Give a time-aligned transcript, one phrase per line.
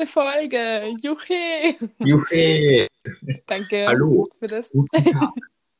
[0.00, 0.96] Vierte Folge.
[1.02, 1.76] Juche.
[1.98, 2.86] Juche.
[3.46, 4.28] Danke Hallo.
[4.38, 4.70] für das.
[4.70, 5.32] Guten Tag.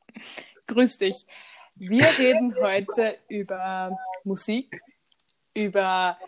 [0.67, 1.25] Grüß dich.
[1.75, 4.79] Wir reden heute über Musik,
[5.55, 6.19] über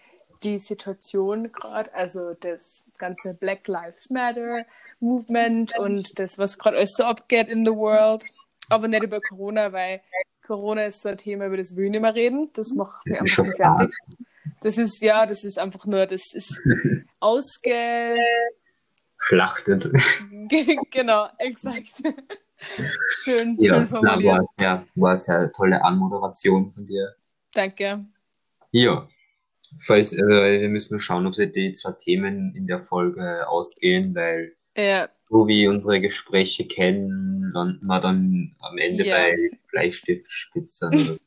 [0.42, 4.66] die Situation gerade, also das ganze Black Lives Matter
[5.00, 8.24] Movement und das, was gerade alles so abgeht in the world.
[8.70, 10.02] Aber nicht über Corona, weil
[10.48, 12.50] Corona ist so ein Thema, über das ich nicht mehr reden.
[12.54, 13.66] Das macht Das ist einfach fertig.
[13.66, 13.94] hart.
[14.62, 16.60] Das ist, ja, das ist einfach nur, das ist
[17.20, 18.18] ausge...
[19.18, 19.90] Schlachtet.
[20.92, 21.94] genau, exakt.
[23.24, 24.34] Schön, Ja, schön formuliert.
[24.34, 27.16] war, ja, war sehr eine tolle Anmoderation von dir.
[27.54, 28.06] Danke.
[28.72, 29.08] Ja.
[29.86, 30.18] Falls, äh,
[30.62, 35.10] wir müssen nur schauen, ob sie die zwei Themen in der Folge ausgehen, weil Ja,
[35.30, 39.16] so wie unsere Gespräche kennen, landen wir dann am Ende Ja.
[39.18, 41.18] bei Bleistiftspitzern.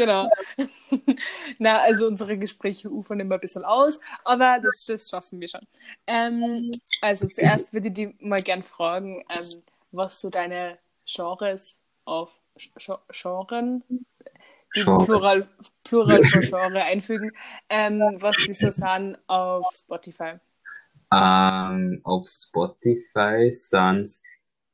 [0.00, 0.30] Genau.
[1.58, 5.66] Na, also unsere Gespräche ufern immer ein bisschen aus, aber das, das schaffen wir schon.
[6.06, 6.70] Ähm,
[7.00, 12.30] also zuerst würde ich dich mal gern fragen, ähm, was so deine Genres auf
[13.12, 13.84] Genren,
[14.76, 15.04] die Genre.
[15.04, 15.48] Plural,
[15.84, 17.32] Plural von Genre einfügen,
[17.68, 20.34] ähm, was die so sind auf Spotify.
[21.12, 24.22] Ähm, auf Spotify sind's,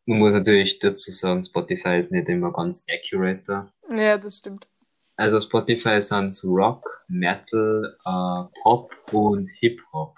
[0.04, 3.72] man muss natürlich dazu sagen, Spotify ist nicht immer ganz accurate.
[3.90, 4.68] Ja, das stimmt.
[5.16, 10.14] Also Spotify sind's Rock, Metal, äh, Pop und Hip-Hop.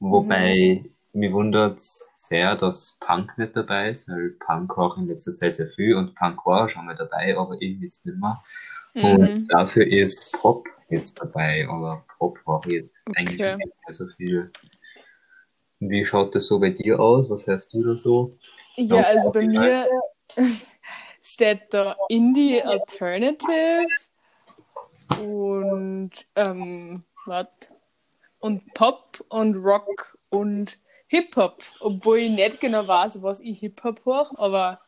[0.00, 5.54] Wobei, mich wundert's sehr, dass Punk nicht dabei ist, weil Punk auch in letzter Zeit
[5.56, 8.42] sehr viel und Punk war schon mal dabei, aber irgendwie ist nicht mehr.
[8.94, 9.48] Und Mhm.
[9.48, 13.56] dafür ist Pop jetzt dabei, aber Pop war jetzt eigentlich Okay.
[13.56, 14.52] nicht mehr so viel.
[15.80, 17.28] Wie schaut das so bei dir aus?
[17.30, 18.36] Was hörst du da so?
[18.76, 19.88] Ja, also bei mir
[21.22, 23.86] steht da Indie Alternative
[25.20, 27.46] und ähm, was?
[28.40, 34.30] Und Pop und Rock und Hip-Hop, obwohl ich nicht genau weiß, was ich Hip-Hop höre,
[34.38, 34.80] aber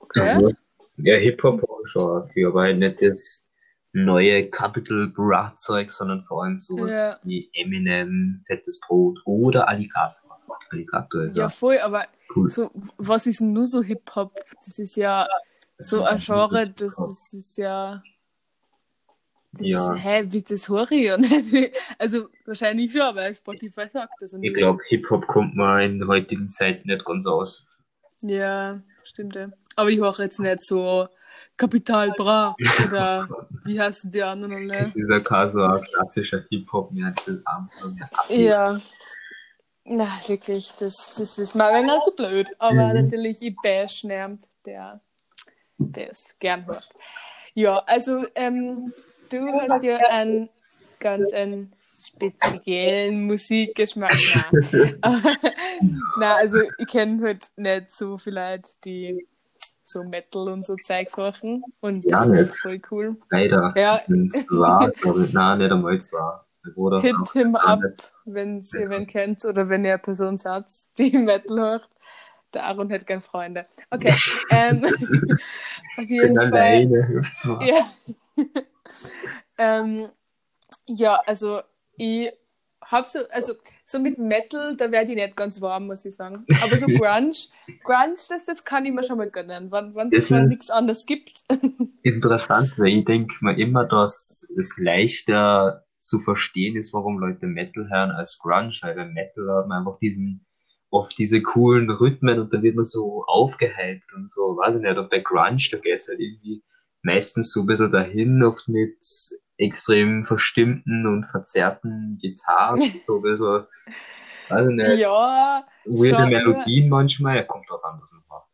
[0.00, 0.54] okay.
[0.96, 3.48] Ja, Hip-Hop auch schon viel, aber nicht das
[3.92, 7.18] neue Capital Bra Zeug, sondern vor allem sowas Ja.
[7.22, 10.38] wie Eminem, Fettes Brot oder Alligator.
[10.70, 12.50] Alligator Ja, ja voll, aber cool.
[12.50, 14.38] so, was ist denn nur so Hip-Hop?
[14.64, 15.26] Das ist ja
[15.80, 18.02] so ein Genre, das, das ist ja.
[19.52, 19.94] Das, Ja.
[19.94, 21.32] Hä, wie das höre ich ja nicht.
[21.98, 24.32] Also wahrscheinlich schon, weil Spotify sagt das.
[24.40, 27.66] Ich glaube, Hip-Hop kommt man in der heutigen Zeit nicht ganz aus.
[28.22, 29.50] Ja, stimmt ja.
[29.76, 31.08] Aber ich höre jetzt nicht so
[31.56, 32.54] Kapital Bra
[32.86, 33.28] oder
[33.64, 34.68] wie heißen die anderen alle?
[34.68, 36.92] Das ist ja kein so ein klassischer Hip-Hop.
[37.26, 38.44] Das Abi.
[38.44, 38.80] Ja.
[39.84, 42.46] Na, wirklich, das, das ist mal ein wenig zu blöd.
[42.60, 43.02] Aber Mhm.
[43.02, 45.00] natürlich, ich bash niemand, der,
[45.80, 46.88] der es gern hört.
[47.54, 48.92] Ja, also, ähm,
[49.30, 50.48] du hast ja einen
[51.00, 54.16] ganz einen speziellen Musikgeschmack.
[56.18, 59.26] Na, also, ich kenne halt nicht so viele die
[59.84, 61.64] so Metal und so Zeugs machen.
[61.80, 62.40] Und Ja, das nicht.
[62.40, 63.16] ist voll cool.
[63.30, 63.74] Leider.
[63.76, 64.00] Ja.
[64.30, 64.92] Zwar,
[65.32, 66.46] nein, nicht einmal zwar.
[66.74, 67.80] Bruder Hit him up,
[68.26, 70.66] wenn ihr wen kennt oder wenn ihr eine Person seid,
[70.98, 71.88] die Metal hört.
[72.52, 73.66] Der Aaron hat gern Freunde.
[73.90, 74.14] Okay.
[74.50, 74.84] ähm,
[76.00, 76.52] auf jeden Fall.
[76.52, 77.22] alleine.
[77.32, 77.58] So.
[77.60, 77.92] Ja.
[79.58, 80.08] ähm,
[80.86, 81.60] ja, also
[81.96, 82.32] ich
[82.82, 83.54] hab so, also
[83.86, 86.44] so mit Metal, da werde ich nicht ganz warm, muss ich sagen.
[86.62, 87.32] Aber so Grunge,
[87.84, 91.44] Grunge, das, das kann ich mir schon mal gönnen, wenn es mal nichts anderes gibt.
[92.02, 97.88] Interessant, weil ich denke mir immer, dass es leichter zu verstehen ist, warum Leute Metal
[97.90, 100.46] hören als Grunge, weil beim Metal hat man einfach diesen,
[100.90, 104.98] oft diese coolen Rhythmen und dann wird man so aufgehypt und so, weiß ich nicht,
[104.98, 106.62] und bei Grunge, da geht es halt irgendwie
[107.02, 108.98] meistens so ein bisschen dahin, oft mit
[109.56, 113.66] extrem verstimmten und verzerrten Gitarren, so ein bisschen,
[114.48, 118.50] weiß ich nicht, ja, weirde Melodien manchmal, ja, kommt drauf an, was man macht.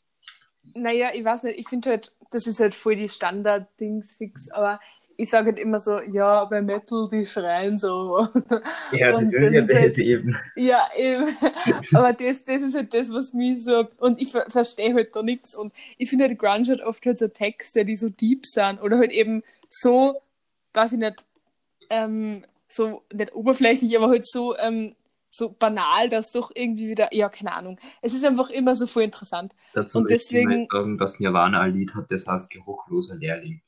[0.74, 4.78] Naja, ich weiß nicht, ich finde halt, das ist halt voll die Standard-Dings fix, aber
[5.18, 8.28] ich sage halt immer so, ja, bei Metal, die schreien so.
[8.92, 10.36] Ja, Und das ist das ja ist halt- eben.
[10.56, 11.26] ja, eben.
[11.94, 15.22] Aber das, das ist halt das, was mich so, und ich ver verstehe halt da
[15.22, 15.54] nichts.
[15.54, 18.98] Und ich finde halt Grunge hat oft halt so Texte, die so deep sind oder
[18.98, 20.20] halt eben so,
[20.74, 21.24] weiß ich nicht,
[21.90, 24.94] ähm, so, nicht oberflächlich, aber halt so, ähm,
[25.30, 27.78] so banal, dass doch irgendwie wieder, ja, keine Ahnung.
[28.00, 29.52] Es ist einfach immer so voll interessant.
[29.74, 33.60] Dazu Und möchte ich deswegen- sagen, dass Nirvana ein Lied hat, das heißt Geruchloser Lehrling.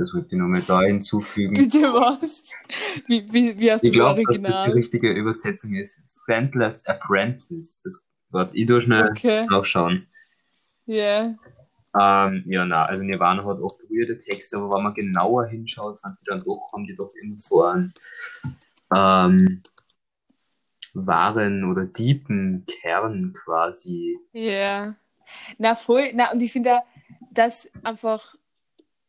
[0.00, 1.54] Das wollte ich nochmal da hinzufügen.
[1.54, 2.42] Bitte was?
[3.06, 4.70] Wie, wie, wie heißt Ich das glaube, dass das die Original?
[4.72, 6.00] richtige Übersetzung ist.
[6.26, 7.82] Sandler's Apprentice.
[7.84, 10.06] Das warte, ich durch schnell Okay, nachschauen.
[10.86, 11.34] ja.
[11.98, 16.16] Ähm, ja, na, also Nirvana hat oft weirde Texte, aber wenn man genauer hinschaut, sind
[16.20, 17.92] die dann doch, haben die doch immer so einen,
[18.94, 19.62] ähm,
[20.94, 24.18] wahren oder deepen Kern quasi.
[24.32, 24.94] Ja.
[25.58, 26.10] Na, voll.
[26.14, 26.78] Na, und ich finde,
[27.32, 28.36] dass einfach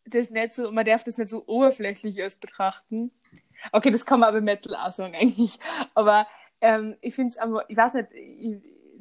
[0.06, 3.12] das nicht so, man darf das nicht so oberflächlich als betrachten.
[3.72, 5.60] Okay, das kann man aber Metal auch sagen, eigentlich.
[5.94, 6.28] Aber
[6.62, 8.58] ähm, ich finde es einfach, ich weiß nicht, ich,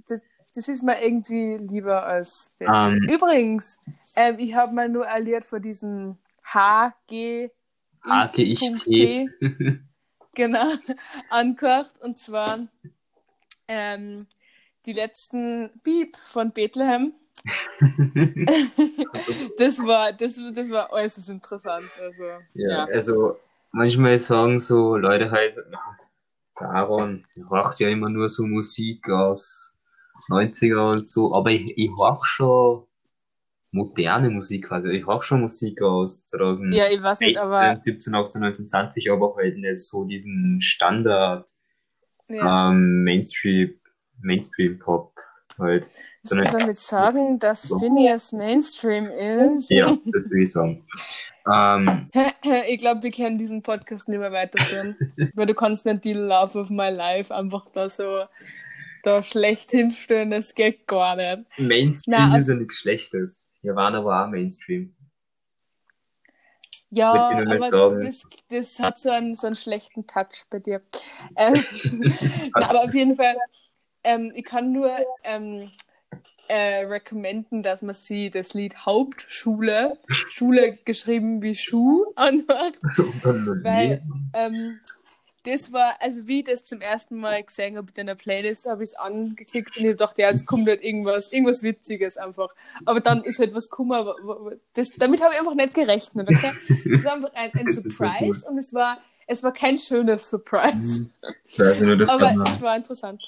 [0.07, 0.21] das,
[0.55, 2.75] das ist mir irgendwie lieber als das.
[2.75, 3.09] Ähm.
[3.09, 3.79] Übrigens,
[4.17, 7.51] ähm, ich habe mal nur alliert vor diesem HG.
[8.03, 9.31] HGIT.
[10.35, 10.73] genau,
[11.29, 12.01] angehört.
[12.01, 12.67] Und zwar
[13.69, 14.27] ähm,
[14.87, 17.15] die letzten Beep von Bethlehem.
[19.59, 21.91] das war, das, das war äußerst interessant.
[22.01, 22.85] Also, Ja, ja.
[22.87, 23.37] also
[23.73, 25.79] manchmal sagen so Leute halt, "Na,
[26.61, 29.81] der Aaron macht ja immer nur so Musik aus
[30.29, 32.87] 90er und so, aber ich, ich hör schon
[33.73, 38.15] moderne Musik, also ich hör schon Musik aus 2016, ja, ich weiß nicht, aber 17,
[38.15, 41.49] 18, 19, 20, aber halt nicht so diesen Standard
[42.29, 42.71] ja.
[42.71, 43.75] ähm, Mainstream,
[44.21, 45.15] Mainstream Pop
[45.59, 45.89] halt.
[46.23, 47.79] Willst du damit sagen, dass So.
[47.79, 49.71] Phineas Mainstream ist?
[49.71, 50.85] Ja, das würde ich sagen.
[51.51, 52.11] Ähm,
[52.69, 54.97] Ich glaube, wir können diesen Podcast nicht mehr weiterführen.
[55.35, 58.25] weil du kannst nicht die Love of My Life einfach da so
[59.03, 61.47] da schlecht hinstellen, das geht gar nicht.
[61.59, 63.51] Mainstream Na, ist ja nichts Schlechtes.
[63.63, 64.95] Wir waren aber auch Mainstream.
[66.91, 67.45] Ja, aber
[68.01, 70.83] das, das hat so einen, so einen schlechten Touch bei dir.
[71.37, 71.55] Ähm,
[72.55, 73.37] na, aber auf jeden Fall,
[74.05, 74.91] ähm, ich kann nur
[75.25, 75.71] ähm,
[76.49, 82.79] äh, recommenden, dass man sie das Lied Hauptschule, Schule geschrieben wie Schuh, anhört.
[83.63, 84.03] Weil
[84.35, 84.81] ähm,
[85.45, 88.83] das war, also wie ich das zum ersten Mal gesehen habe in der Playlist, habe
[88.83, 92.53] ich es angeklickt und ich dachte, ja, jetzt kommt halt irgendwas, irgendwas Witziges einfach.
[92.85, 94.15] Aber dann ist halt was Kummer,
[94.75, 96.53] das, damit habe ich einfach nicht gerechnet, okay?
[96.93, 101.09] Es war einfach ein, ein Das Surprise und es war, es war kein schönes Surprise.
[101.59, 103.23] Also nur das Aber es war interessant.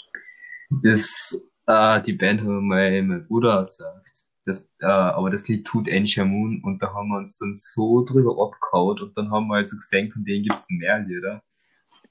[0.83, 4.29] Das, äh, die Band hat mir mein, mein Bruder gesagt.
[4.45, 8.05] Das, äh, aber das Lied tut Ensha Moon und da haben wir uns dann so
[8.05, 11.43] drüber abgehauen und dann haben wir also gesehen, von denen gibt's mehr Lieder.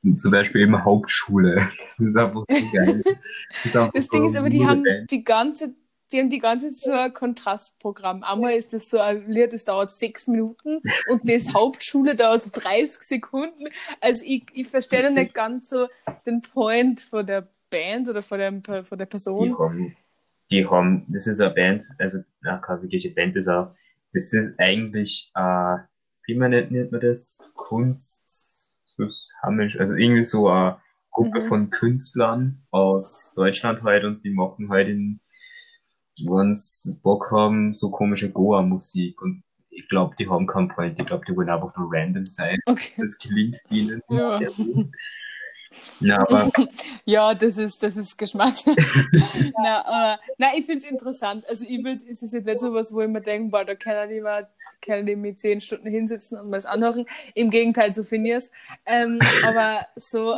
[0.03, 1.69] Und zum Beispiel eben Hauptschule.
[1.77, 3.03] Das ist einfach so geil.
[3.73, 5.11] Das, Das so Ding ist aber, die haben Band.
[5.11, 5.75] die ganze,
[6.11, 8.23] die haben die ganze Zeit so ein Kontrastprogramm.
[8.23, 12.49] Einmal ist das so ein Lied, das dauert sechs Minuten und das Hauptschule dauert so
[12.51, 13.65] 30 Sekunden.
[13.99, 15.87] Also ich, ich verstehe nicht ganz so
[16.25, 19.07] den Point von der Band oder von der, von der
[19.37, 19.57] Die Person.
[19.57, 19.97] haben,
[20.51, 23.75] die haben, das ist eine Band, also, na, keine wirkliche Band ist auch,
[24.13, 25.77] das ist eigentlich, äh,
[26.25, 27.49] wie man nennt, nennt man das?
[27.55, 30.77] Kunst, also irgendwie so eine
[31.11, 31.45] Gruppe Mhm.
[31.45, 35.19] von Künstlern aus Deutschland halt und die machen halt in,
[36.25, 41.05] wenn sie Bock haben, so komische Goa-Musik und ich glaube, die haben keinen Point, ich
[41.05, 42.57] glaube, die wollen einfach nur random sein.
[42.67, 42.93] Okay.
[42.99, 44.39] Das gelingt ihnen Ja.
[44.39, 44.85] sehr gut.
[45.99, 46.51] Na, aber
[47.05, 48.53] Ja, das ist, das ist Geschmack.
[49.63, 51.43] na, aber, na, ich finde es interessant.
[51.49, 53.75] Also, ich würd, es ist jetzt nicht so was, wo ich mir denke, boah, da
[53.75, 54.47] kann ich mal,
[54.81, 57.05] kann ich mit zehn Stunden hinsitzen und mal das anhören.
[57.35, 58.51] Im Gegenteil, so finde ich es.
[58.85, 60.35] Ähm, aber so,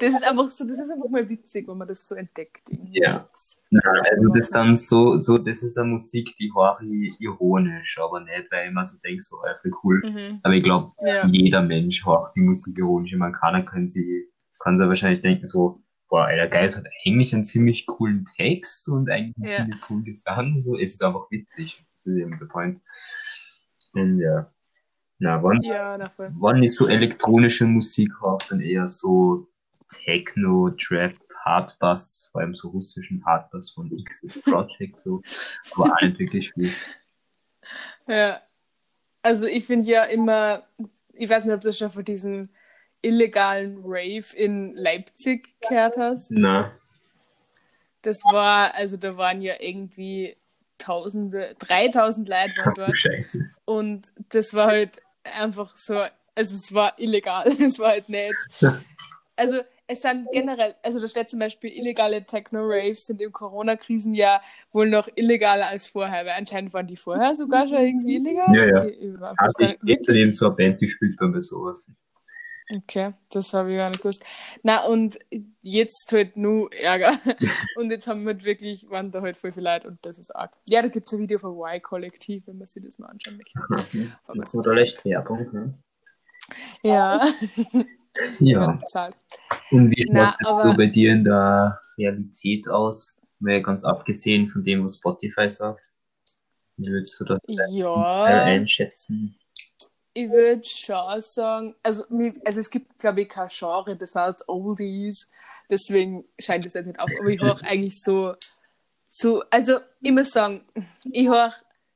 [0.00, 2.70] das ist einfach so, das ist einfach mal witzig, wenn man das so entdeckt.
[2.70, 3.00] irgendwie.
[3.00, 3.28] Ja.
[3.70, 8.20] Na, also das dann so, so, das ist eine Musik, die höre ich ironisch, aber
[8.20, 10.02] nicht, weil ich mir so denke, so, äh, voll cool.
[10.04, 10.40] Mhm.
[10.42, 11.26] Aber ich glaube, Ja.
[11.26, 13.12] jeder Mensch hört die Musik ironisch.
[13.12, 14.28] Ich meine, keiner kann sie,
[14.66, 19.08] kann sie wahrscheinlich denken, so, boah, der Geist hat eigentlich einen ziemlich coolen Text und
[19.08, 19.56] eigentlich einen Ja.
[19.58, 20.64] ziemlich coolen Gesang.
[20.64, 21.76] So, es ist einfach witzig.
[22.04, 22.80] Das ist eben der Point.
[23.92, 24.52] Und ja.
[25.20, 29.46] Na, wann, Ja, na wann ich so elektronische Musik höre, dann eher so
[29.88, 35.22] Techno, Trap, Hardbass, vor allem so russischen Hardbass von X Project, so.
[35.76, 36.72] Aber auch nicht wirklich viel.
[38.08, 38.42] Ja.
[39.22, 40.64] Also ich finde ja immer,
[41.12, 42.48] ich weiß nicht, ob du schon von diesem
[43.06, 46.30] illegalen Rave in Leipzig gehört hast.
[46.30, 46.72] Na,
[48.02, 50.36] Das war, also da waren ja irgendwie
[50.78, 52.98] Tausende, 3000 Leute waren dort.
[52.98, 53.50] Scheiße.
[53.64, 55.94] Und das war halt einfach so,
[56.34, 58.34] also es war illegal, es war halt nicht.
[59.38, 64.40] Also es sind generell, also da steht zum Beispiel, illegale Techno-Raves sind im Corona-Krisenjahr
[64.72, 68.56] wohl noch illegaler als vorher, weil anscheinend waren die vorher sogar schon irgendwie illegal.
[68.56, 68.84] Ja, ja.
[68.86, 70.06] Ich, ich Also gar ich nicht, gehe wirklich?
[70.06, 71.86] daneben so eine Band, die spielt dann bei sowas.
[72.74, 74.24] Okay, das habe ich gar nicht gewusst.
[74.64, 75.18] Na, und
[75.62, 77.12] jetzt halt nur Ärger.
[77.76, 80.34] Und jetzt haben wir halt wirklich, waren da halt voll viel Leute und das ist
[80.34, 80.52] arg.
[80.68, 84.12] Ja, da gibt es ein Video von Y-Kollektiv, wenn man sich das mal anschauen möchte.
[84.26, 85.78] Das ist oder leicht Werbung, ne?
[86.82, 87.24] Ja,
[88.40, 88.78] Ja.
[89.70, 93.22] Und wie schaut es jetzt aber- so bei dir in der Realität aus?
[93.38, 95.82] Mal ganz abgesehen von dem, was Spotify sagt.
[96.78, 99.38] Wie würdest du das Ja, einschätzen?
[100.16, 102.04] Ich würde schon sagen, also,
[102.44, 105.28] also es gibt, glaube ich, kein Genre, das heißt Oldies,
[105.68, 108.34] deswegen scheint es jetzt nicht auf, aber ich höre eigentlich so,
[109.10, 110.64] so, also ich muss sagen,
[111.12, 111.52] ich höre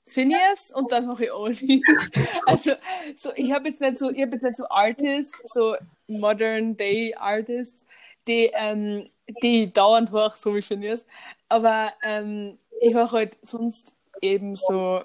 [0.07, 1.83] Phineas und dann höre ich Oldies.
[2.47, 2.73] Also
[3.17, 7.87] so, ich habe jetzt nicht so, ich jetzt nicht so Artists, so Modern Day Artists,
[8.29, 9.07] die, ähm,
[9.43, 11.07] die dauernd höre, so wie Phineas,
[11.49, 15.03] aber ähm, ich höre halt sonst eben so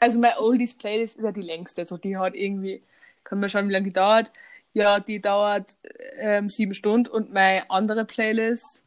[0.00, 1.82] also meine Oldies Playlist ist ja die längste.
[1.82, 2.82] Also die hat irgendwie,
[3.22, 4.32] kann man schauen, wie lange die dauert.
[4.72, 5.76] Ja, die dauert
[6.18, 8.82] ähm, sieben Stunden und meine andere Playlist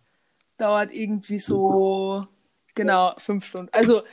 [0.58, 2.28] dauert irgendwie so
[2.76, 3.70] genau fünf Stunden.
[3.72, 4.04] Also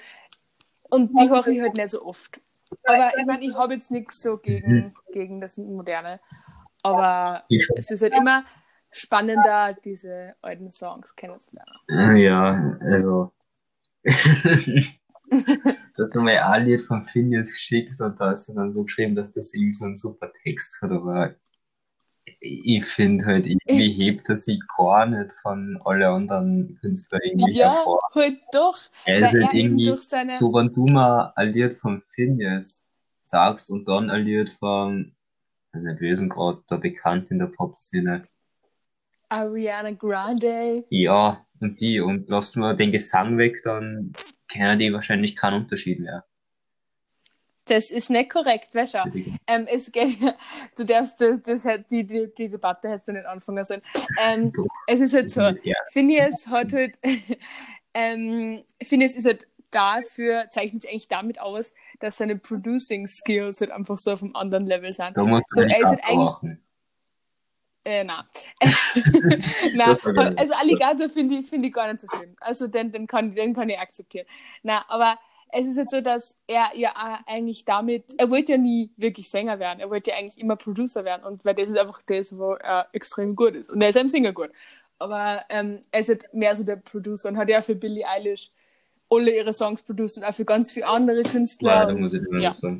[0.90, 2.40] und die höre ich halt nicht so oft.
[2.84, 6.20] Aber ich meine, ich habe jetzt nichts so gegen, gegen das Moderne.
[6.82, 8.44] Aber es ist halt immer
[8.90, 12.18] spannender, diese alten Songs kennenzulernen.
[12.18, 13.32] Ja, also
[15.96, 19.14] Du hast mir ein Lied von Phineas geschickt und da hast du dann so geschrieben,
[19.14, 21.34] dass das ihm so ein super Text hat, aber
[22.40, 27.74] ich finde halt, irgendwie hebt er sich gar nicht von allen anderen Künstlern irgendwie ja,
[27.74, 28.00] hervor.
[28.14, 28.78] Ja, halt doch.
[29.04, 30.32] Er ist halt irgendwie, seine...
[30.32, 32.88] so wenn du mal ein Lied von Phineas
[33.22, 35.14] sagst und dann ein Lied von,
[35.72, 38.22] nicht wissen gerade, der bekannt in der Pop-Szene.
[39.28, 40.84] Ariana Grande.
[40.90, 44.12] Ja, und die, und lass mal den Gesang weg, dann
[44.48, 46.24] kennen die wahrscheinlich keinen Unterschied mehr.
[47.66, 48.98] Das ist nicht korrekt, weißt du?
[49.46, 50.18] Ähm, es geht,
[50.76, 53.82] du darfst, das, das, die, die, die Debatte hättest du nicht anfangen sollen.
[54.22, 54.52] Ähm,
[54.86, 55.76] es ist halt so, ja.
[55.90, 56.98] Phineas hat halt,
[57.94, 63.70] ähm, Phineas ist halt dafür, zeichnet sich eigentlich damit aus, dass seine Producing Skills halt
[63.70, 65.16] einfach so auf einem anderen Level sind.
[65.16, 65.26] So,
[65.62, 66.58] er ist halt eigentlich,
[67.84, 68.26] äh, na.
[69.74, 69.96] na
[70.36, 72.34] also Alligator finde ich, find ich gar nicht so schlimm.
[72.40, 74.26] Also den, den, kann, den kann ich akzeptieren.
[74.62, 75.18] Na, aber
[75.52, 79.58] es ist jetzt so, dass er ja eigentlich damit, er wollte ja nie wirklich Sänger
[79.58, 82.54] werden, er wollte ja eigentlich immer Producer werden und weil das ist einfach das, wo
[82.54, 83.70] er extrem gut ist.
[83.70, 84.50] Und er ist ein Singer gut.
[84.98, 88.50] Aber ähm, er ist halt mehr so der Producer und hat ja für Billie Eilish
[89.10, 91.72] alle ihre Songs produziert und auch für ganz viele andere Künstler.
[91.72, 92.52] Ja, da muss ich immer ja.
[92.52, 92.78] sagen.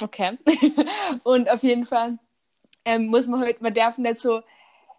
[0.00, 0.38] Okay.
[1.22, 2.18] und auf jeden Fall
[2.84, 4.42] ähm, muss man halt, man darf nicht so,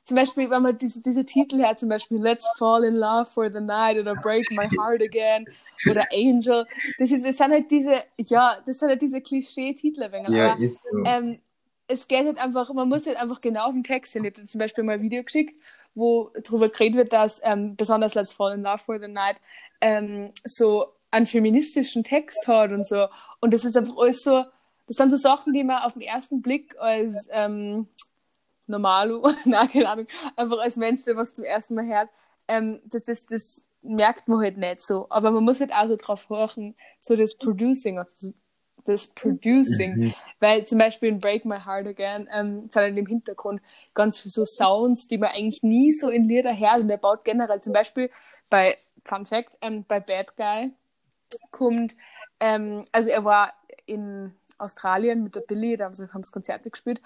[0.04, 3.52] zum Beispiel, wenn man diese, diese Titel hat, zum Beispiel Let's Fall in Love for
[3.52, 5.48] the Night oder Break My Heart Again
[5.90, 6.66] oder Angel,
[7.00, 10.02] das, ist, das sind halt diese, ja, das sind halt diese Klischee-Titel.
[10.30, 11.04] Ja, aber, ist so.
[11.06, 11.36] Ähm,
[11.88, 14.24] es geht halt einfach, man muss halt einfach genau auf den Text hin.
[14.26, 15.60] Ich habe zum Beispiel mal ein Video geschickt,
[15.96, 19.38] wo darüber geredet wird, dass ähm, besonders Let's Fall in Love for the Night
[19.82, 23.08] ähm, so einen feministischen Text hat und so.
[23.40, 24.44] Und das ist einfach alles so,
[24.88, 27.88] das sind so Sachen, die man auf den ersten Blick als ähm,
[28.68, 32.10] Normalo, na, keine Ahnung, einfach als Mensch, der was zum ersten Mal hört,
[32.48, 35.08] ähm, das, das, das merkt man halt nicht so.
[35.10, 38.34] Aber man muss halt auch so drauf horchen, so das Producing, also
[38.86, 39.96] das Producing.
[39.96, 40.14] Mhm.
[40.40, 43.62] Weil zum Beispiel in Break My Heart Again ähm, sind halt im Hintergrund
[43.94, 46.82] ganz viele so Sounds, die man eigentlich nie so in Lieder hört.
[46.82, 48.10] Und er baut generell zum Beispiel
[48.50, 50.72] bei, Fun Fact, ähm, bei Bad Guy
[51.52, 51.96] kommt,
[52.40, 53.54] ähm, also er war
[53.86, 57.02] in Australien mit der Billy, da haben sie, haben sie Konzerte gespielt.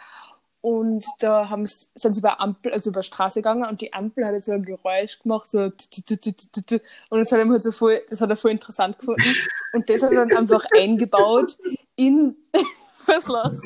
[0.62, 4.26] Und da haben sie, sind sie über Ampel, also über Straße gegangen und die Ampel
[4.26, 5.74] hat jetzt so ein Geräusch gemacht, so und
[7.12, 9.24] das hat ihm halt so voll, das hat er voll interessant gefunden.
[9.72, 11.58] Und das hat er dann einfach eingebaut
[11.96, 12.36] in
[13.06, 13.64] was lachst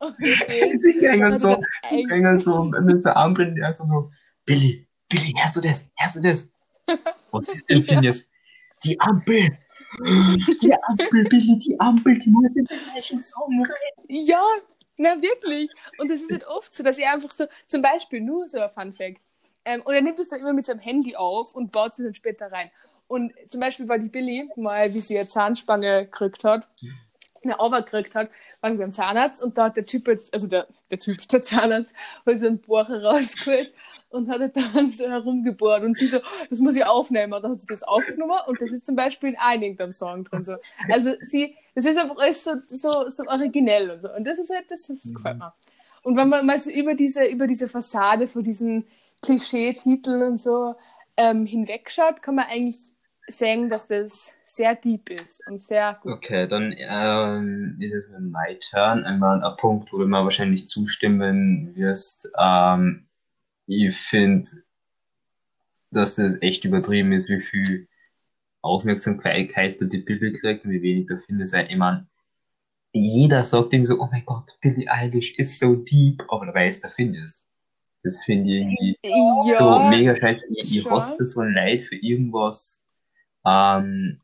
[0.18, 1.60] Sie gehen so,
[1.90, 2.06] sie
[2.38, 4.10] so mit der Ampel, also so,
[4.46, 5.90] Billy, Billy, hörst du das?
[5.96, 6.54] Hörst du das?
[7.32, 8.02] Was ist denn?
[8.02, 8.12] Ja.
[8.82, 9.58] Die Ampel!
[9.98, 14.04] Die Ampel, Billy, die Ampel, die muss in den gleichen Song rein.
[14.08, 14.42] Ja,
[14.96, 15.70] na wirklich.
[15.98, 18.70] Und es ist halt oft so, dass er einfach so, zum Beispiel nur so ein
[18.70, 19.20] Fun Fact,
[19.64, 22.14] ähm, und er nimmt es dann immer mit seinem Handy auf und baut es dann
[22.14, 22.70] später rein.
[23.08, 26.68] Und zum Beispiel war die Billy mal, wie sie ihre Zahnspange gekriegt hat,
[27.42, 28.30] eine Auber gekriegt hat,
[28.60, 31.42] waren wir beim Zahnarzt und da hat der Typ jetzt, also der, der Typ, der
[31.42, 31.92] Zahnarzt,
[32.26, 33.72] hat so einen Bohrer rausgeholt
[34.10, 36.18] und hat dann so herumgebohrt und sie so,
[36.50, 37.32] das muss ich aufnehmen.
[37.32, 40.44] Und dann hat sie das aufgenommen und das ist zum Beispiel in einem Song drin.
[40.44, 40.56] So.
[40.88, 44.12] Also sie, das ist einfach alles so, so, so originell und so.
[44.14, 45.52] Und das ist halt, das, das gefällt mir.
[46.02, 48.86] Und wenn man mal so über diese, über diese Fassade von diesen
[49.22, 50.74] Klischee-Titeln und so
[51.16, 52.92] ähm, hinwegschaut, kann man eigentlich
[53.28, 56.14] sagen, dass das sehr deep ist und sehr gut.
[56.14, 59.04] Okay, dann ähm, ist es mein Turn.
[59.04, 62.32] Einmal ein Punkt, wo du mir wahrscheinlich zustimmen wirst.
[62.38, 63.06] Ähm,
[63.70, 64.48] ich finde,
[65.92, 67.88] dass das echt übertrieben ist, wie viel
[68.62, 71.52] Aufmerksamkeit da die Bilder kriegt und wie wenig da findet.
[71.52, 72.06] Weil ich meine,
[72.92, 76.82] jeder sagt ihm so, oh mein Gott, Billie Eilish ist so deep, aber dabei ist
[76.82, 77.48] der Findes.
[78.02, 80.48] Das finde ich irgendwie ja, so mega scheiße.
[80.50, 82.86] Ich, ich hasse das so leid für irgendwas,
[83.46, 84.20] ähm,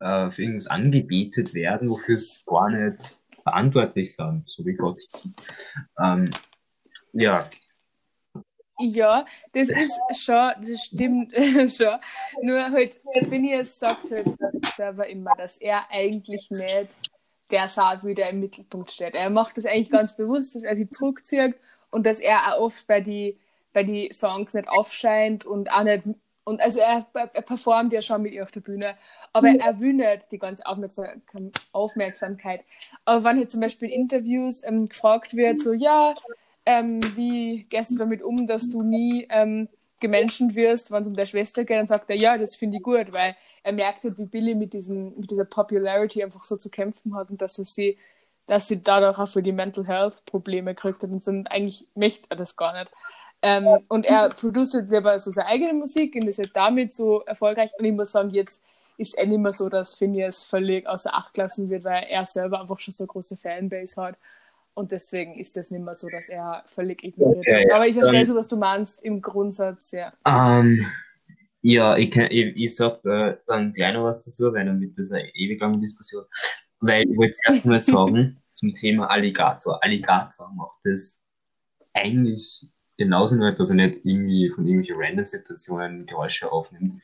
[0.00, 2.96] äh, für irgendwas angebetet werden, wofür es gar nicht
[3.42, 5.00] verantwortlich sind, so wie Gott.
[6.02, 6.30] Ähm,
[7.12, 7.50] ja.
[8.78, 11.32] Ja, das ist schon, das stimmt
[11.76, 11.98] schon.
[12.42, 14.26] Nur halt, Phineas sagt halt
[14.76, 16.96] selber immer, dass er eigentlich nicht
[17.50, 19.14] der Saat wieder im Mittelpunkt steht.
[19.14, 21.54] Er macht das eigentlich ganz bewusst, dass er sich zurückzieht
[21.90, 23.38] und dass er auch oft bei die,
[23.72, 26.04] bei die Songs nicht aufscheint und auch nicht,
[26.44, 28.96] und also er, er performt ja schon mit ihr auf der Bühne,
[29.32, 29.60] aber mhm.
[29.60, 31.22] er will nicht die ganze Aufmerksam
[31.72, 32.62] Aufmerksamkeit.
[33.04, 36.14] Aber wenn jetzt zum Beispiel in Interviews ähm, gefragt wird, so, ja,
[36.66, 39.68] ähm, wie gehst du damit um, dass du nie ähm,
[40.00, 42.82] gemenschent wirst, wenn es um der Schwester geht, dann sagt er, ja, das finde ich
[42.82, 46.68] gut, weil er merkt halt, wie Billy mit, diesem, mit dieser Popularity einfach so zu
[46.68, 47.96] kämpfen hat und dass er sie,
[48.46, 52.26] dass sie dadurch auch für die Mental Health Probleme kriegt hat und dann eigentlich möchte
[52.30, 52.90] er das gar nicht.
[53.42, 57.70] Ähm, und er produziert selber so seine eigene Musik und ist halt damit so erfolgreich.
[57.78, 58.62] Und ich muss sagen, jetzt
[58.96, 62.60] ist eh nicht mehr so, dass Phineas völlig außer Acht gelassen wird, weil er selber
[62.60, 64.16] einfach schon so eine große Fanbase hat
[64.76, 67.72] und deswegen ist es nicht mehr so, dass er völlig ignoriert okay, wird.
[67.72, 70.12] Aber ich verstehe um, so, was du meinst im Grundsatz, ja.
[70.24, 70.86] Um, ähm,
[71.62, 74.98] ja, ich, kann, ich, ich sag da dann gleich noch was dazu, weil dann wird
[74.98, 76.24] das eine ewig lange Diskussion.
[76.80, 79.82] Weil ich wollte zuerst mal sagen, zum Thema Alligator.
[79.82, 81.24] Alligator macht das
[81.94, 82.68] eigentlich
[82.98, 87.00] genauso nicht, dass er nicht irgendwie von irgendwelchen random Situationen Geräusche aufnimmt.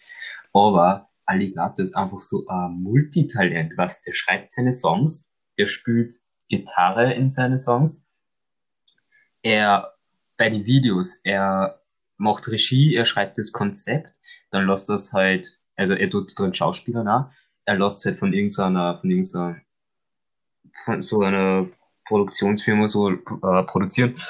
[0.52, 6.12] Aber Alligator ist einfach so ein Multitalent, was der schreibt seine Songs, der spielt
[6.52, 8.06] Gitarre in seine Songs.
[9.42, 9.94] Er,
[10.36, 11.80] bei den Videos, er
[12.18, 14.14] macht Regie, er schreibt das Konzept,
[14.50, 17.32] dann lässt das halt, also er tut drin Schauspieler nach,
[17.64, 19.60] er lässt halt von irgendeiner, von irgendeiner,
[20.84, 21.68] von so einer
[22.06, 24.20] Produktionsfirma so äh, produzieren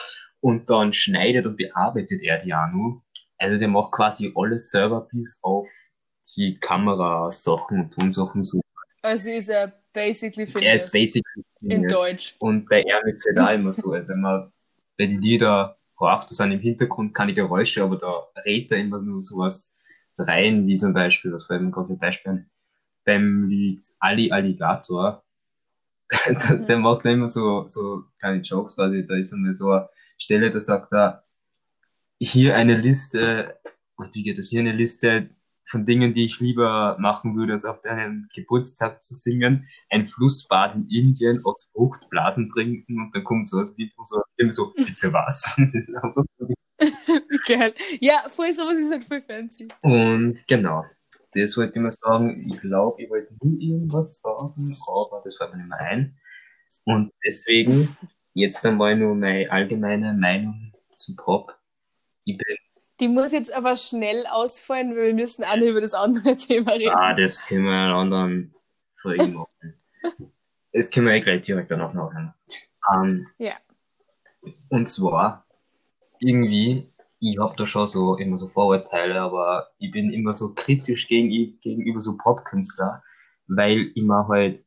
[0.40, 3.02] und dann schneidet und bearbeitet er die auch nur.
[3.38, 5.68] Also der macht quasi alles selber bis auf
[6.36, 8.60] die Kamerasachen und Tonsachen so.
[9.02, 10.64] Also ist er basically Phineas.
[10.64, 11.82] Er ist basically Phineas.
[11.82, 12.34] In Deutsch.
[12.38, 14.52] Und bei ihm ist es halt auch immer so, wenn man
[14.98, 19.00] bei den Lieder braucht, da sind im Hintergrund keine Geräusche, aber da redet er immer
[19.00, 19.76] nur sowas
[20.18, 22.46] rein, wie zum Beispiel, was fällt mir gerade für Beispiel
[23.04, 25.22] beim Lied Ali Alligator,
[26.26, 26.82] der, der mhm.
[26.82, 30.92] macht immer so, so kleine Jokes quasi, da ist einmal so eine Stelle, da sagt
[30.92, 31.24] er,
[32.20, 33.58] hier eine Liste,
[34.12, 35.30] wie geht das, hier eine Liste
[35.64, 40.74] von Dingen, die ich lieber machen würde, als auf deinem Geburtstag zu singen, ein Flussbad
[40.74, 45.56] in Indien aus Fruchtblasen trinken und dann kommt so was wie so, so, bitte was.
[47.46, 47.74] Geil.
[48.00, 49.68] Ja, voll sowas ist halt voll fancy.
[49.82, 50.84] Und genau,
[51.34, 52.50] das wollte ich mal sagen.
[52.52, 56.18] Ich glaube, ich wollte nie irgendwas sagen, aber das fällt mir nicht mehr ein.
[56.84, 57.96] Und deswegen
[58.34, 61.56] jetzt einmal nur meine allgemeine Meinung zu Pop.
[62.24, 62.56] Ich bin
[63.02, 66.94] die muss jetzt aber schnell ausfallen, weil wir müssen alle über das andere Thema reden.
[66.94, 68.54] Ah, das können wir in anderen
[69.02, 69.74] Folge machen.
[70.72, 72.36] das können wir ja gleich direkt danach nachher.
[72.94, 73.54] Ähm, ja.
[74.68, 75.44] Und zwar,
[76.20, 81.08] irgendwie, ich habe da schon so immer so Vorurteile, aber ich bin immer so kritisch
[81.08, 83.02] gegen, gegenüber so Popkünstler,
[83.48, 84.60] weil immer halt,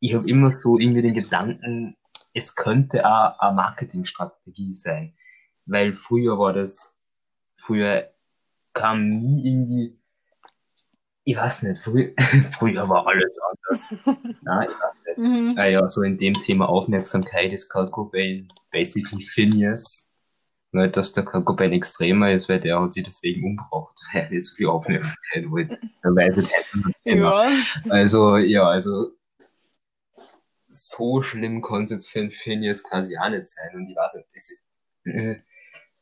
[0.00, 1.96] ich habe immer so irgendwie den Gedanken,
[2.32, 5.14] es könnte auch eine Marketingstrategie sein.
[5.66, 6.93] Weil früher war das
[7.56, 8.10] Früher
[8.72, 9.98] kam nie irgendwie,
[11.24, 12.12] ich weiß nicht, früher,
[12.58, 13.96] früher war alles anders.
[14.42, 15.18] Nein, ich weiß nicht.
[15.18, 15.54] Mhm.
[15.56, 20.12] Ah ja, so in dem Thema Aufmerksamkeit ist Kurt Cobain basically Phineas.
[20.72, 24.42] Nur, dass der Kurt Cobain extremer ist, weil der hat sich deswegen umgebracht, weil er
[24.42, 25.80] so viel Aufmerksamkeit wollte.
[26.02, 26.50] Er weiß es
[27.04, 27.48] ja.
[27.90, 29.12] Also, ja, also,
[30.68, 33.70] so schlimm konnte es für einen Phineas quasi auch nicht sein.
[33.74, 34.64] Und ich weiß nicht, das,
[35.04, 35.36] äh,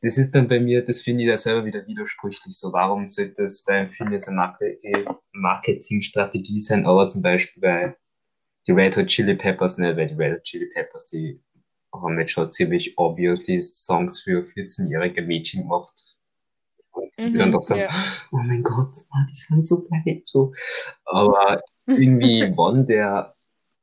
[0.03, 2.57] das ist dann bei mir, das finde ich da selber wieder widersprüchlich.
[2.57, 4.53] So, warum sollte das bei Phineas eine
[5.31, 7.95] Marketingstrategie sein, aber zum Beispiel bei
[8.67, 11.41] die Red Hot Chili Peppers nicht, weil die Red Hot Chili Peppers, die
[11.93, 15.93] haben jetzt schon ziemlich obviously Songs für 14-jährige Mädchen gemacht.
[16.91, 17.89] Und mhm, dann ja.
[18.31, 20.21] oh mein Gott, oh, die sind so geil.
[20.25, 20.53] So.
[21.05, 23.35] Aber irgendwie, wann der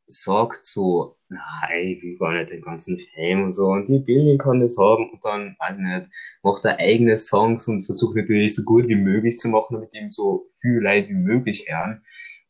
[0.06, 3.68] sagt so, nein, ich will gar nicht den ganzen Fame und so?
[3.68, 6.08] Und die Billy kann das haben und dann, weiß ich nicht,
[6.42, 10.08] macht er eigene Songs und versucht natürlich so gut wie möglich zu machen, damit ihm
[10.08, 12.04] so viel Leid wie möglich hören.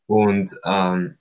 [0.07, 1.17] Und ähm,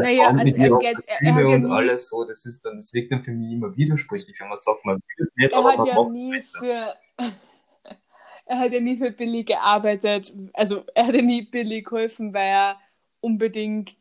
[0.00, 2.94] naja, also er, geht, er, er hat und ja alles so, das ist dann, das
[2.94, 5.72] wirkt dann für mich immer widersprüchlich, wenn man sagt, man will es nicht, er aber
[5.72, 6.94] hat man ja nie für
[8.46, 12.48] er hat ja nie für Billy gearbeitet, also er hat ja nie Billy geholfen, weil
[12.48, 12.80] er
[13.20, 13.94] unbedingt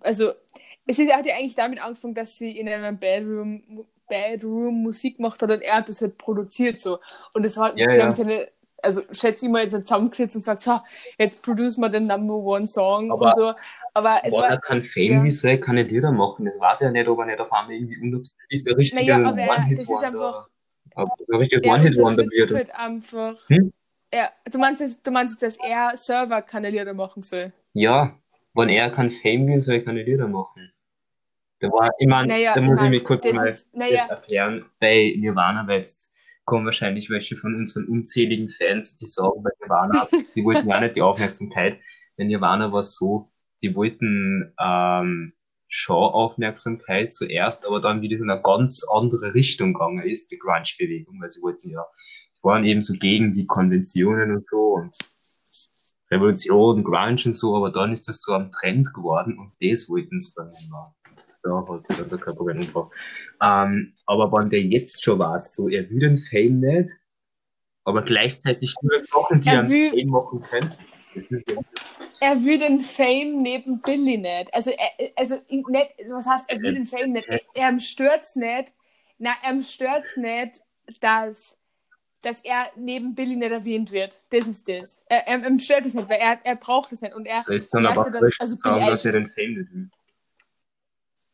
[0.00, 0.32] also
[0.92, 5.16] es ist, er hat ja eigentlich damit angefangen, dass sie in einem Bedroom, Bedroom Musik
[5.16, 6.98] gemacht hat und er hat das halt produziert so.
[7.34, 8.04] Und das hat, ja, sie ja.
[8.04, 8.48] haben seine,
[8.82, 10.80] also schätze ich mal, jetzt zusammengesetzt und sagt, so,
[11.18, 13.52] jetzt produce mal den Number One Song Aber und so.
[13.94, 15.22] Aber es Warner war, kann Fame ja.
[15.22, 16.46] visuell keine Lieder machen.
[16.46, 18.66] Das weiß ja nicht, ob er nicht auf einmal irgendwie unabsichtlich ist.
[18.66, 20.06] Der richtige naja, aber er, das ist One-Hit-Wonder.
[20.06, 20.48] einfach,
[20.94, 22.74] Aber der richtige er One-Hit-Wonder unterstützt wird.
[22.74, 23.72] halt einfach, Hm?
[24.10, 27.52] er, du meinst, jetzt- du meinst, dass er Server keine Lieder machen soll?
[27.74, 28.18] Ja,
[28.54, 30.72] wenn er kann Fame visuell keine Lieder machen.
[31.70, 33.96] War, ich meine, Naja, da ich muss ich mein, mir kurz das mal ist, naja,
[33.96, 34.64] das erklären.
[34.80, 36.12] Bei Nirvana, weil jetzt
[36.44, 40.96] kommen wahrscheinlich welche von unseren unzähligen Fans, die sagen, bei Nirvana, die wollten ja nicht
[40.96, 41.78] die Aufmerksamkeit.
[42.16, 43.30] Bei Nirvana war es so,
[43.62, 45.32] die wollten ähm,
[45.68, 51.20] schon Aufmerksamkeit zuerst, aber dann wieder in eine ganz andere Richtung gegangen ist, die Grunge-Bewegung,
[51.20, 51.86] weil sie wollten ja,
[52.36, 54.94] die waren eben so gegen die Konventionen und so und
[56.10, 60.20] Revolution, Grunge und so, aber dann ist das zu einem Trend geworden und das wollten
[60.20, 60.94] sie dann immer.
[61.42, 62.90] Da hat sich dann der Körper umgebracht.
[63.42, 66.90] Ähm, aber wenn der jetzt schon weiß, so, er will den Fame nicht,
[67.84, 70.74] aber gleichzeitig nur Sachen, die Er er will- Fame machen können,
[71.14, 71.56] das ist ja
[72.20, 74.54] er will den Fame neben Billy nicht.
[74.54, 77.26] Also, er, also ich- nicht, was heißt, er will den Fame nicht?
[77.28, 78.72] Er, er stört's nicht.
[79.18, 80.60] Na, er stört's nicht,
[81.00, 81.58] dass,
[82.20, 84.20] dass er neben Billy nicht erwähnt wird.
[84.30, 85.02] Das ist das.
[85.06, 87.12] Er, er, ihm stört es nicht, weil er, er braucht es nicht.
[87.12, 89.72] Und er, Da ist dann aber das- falsch also sagen, dass er den Fame nicht
[89.72, 89.90] will.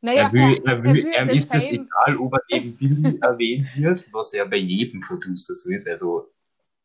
[0.01, 3.69] Naja, er will, er will, will den ist es egal, ob er neben Billy erwähnt
[3.77, 5.89] wird, was ja bei jedem Producer so ist.
[5.89, 6.29] Also,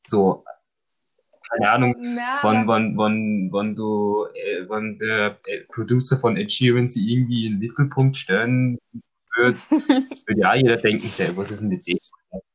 [0.06, 0.43] so,
[1.49, 6.38] keine Ahnung, Na, wenn, aber- wenn, wenn, wenn du, äh, wenn der äh, Producer von
[6.38, 8.78] Ed Sheeran sie irgendwie in den Mittelpunkt stellen
[9.38, 11.97] wird, würde ja jeder denken, was ist denn mit dem?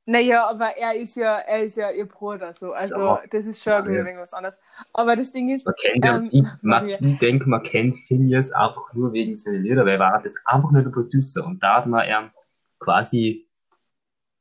[0.06, 2.72] Naja, aber er ist ja, er ist ja ihr Bruder, so.
[2.72, 3.22] Also, Ja.
[3.30, 3.80] das ist schon Ja.
[3.84, 4.58] ich, irgendwas anderes.
[4.94, 8.50] Aber das Ding ist, Man kennt ja, Ähm, ich, man, ich denke, man kennt Phineas
[8.52, 11.76] einfach nur wegen seiner Lieder, weil er war das einfach nur der Producer und da
[11.76, 12.32] hat man er
[12.78, 13.46] quasi,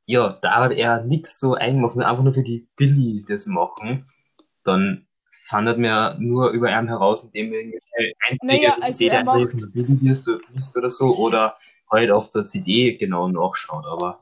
[0.06, 4.06] ja, da hat er nichts so eingemacht, sondern einfach nur für die Billy das machen,
[4.64, 5.06] dann
[5.48, 9.72] fandet man nur über ihn heraus, indem er irgendwelche Naja, also CD Einträge macht- von
[9.72, 10.28] Billy liest
[10.78, 11.58] oder so, oder
[11.90, 14.20] halt auf der CD genau nachschaut, aber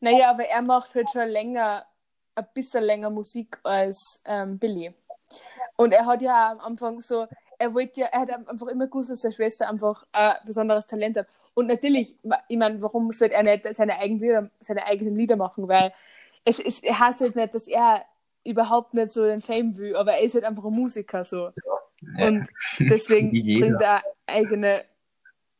[0.00, 1.86] naja, aber er macht halt schon länger,
[2.34, 4.94] ein bisschen länger Musik als ähm, Billy.
[5.76, 7.26] Und er hat ja am Anfang so,
[7.58, 11.18] er wollte ja, er hat einfach immer gewusst, dass seine Schwester einfach ein besonderes Talent
[11.18, 11.26] hat.
[11.54, 12.14] Und natürlich,
[12.48, 15.68] ich meine, warum sollte er nicht seine eigenen Lieder, seine eigenen Lieder machen?
[15.68, 15.92] Weil
[16.44, 18.04] es, es er heißt halt nicht, dass er
[18.44, 21.48] überhaupt nicht so den Fame will, aber er ist halt einfach ein Musiker so.
[22.16, 24.84] äh, Und deswegen bringt er eigene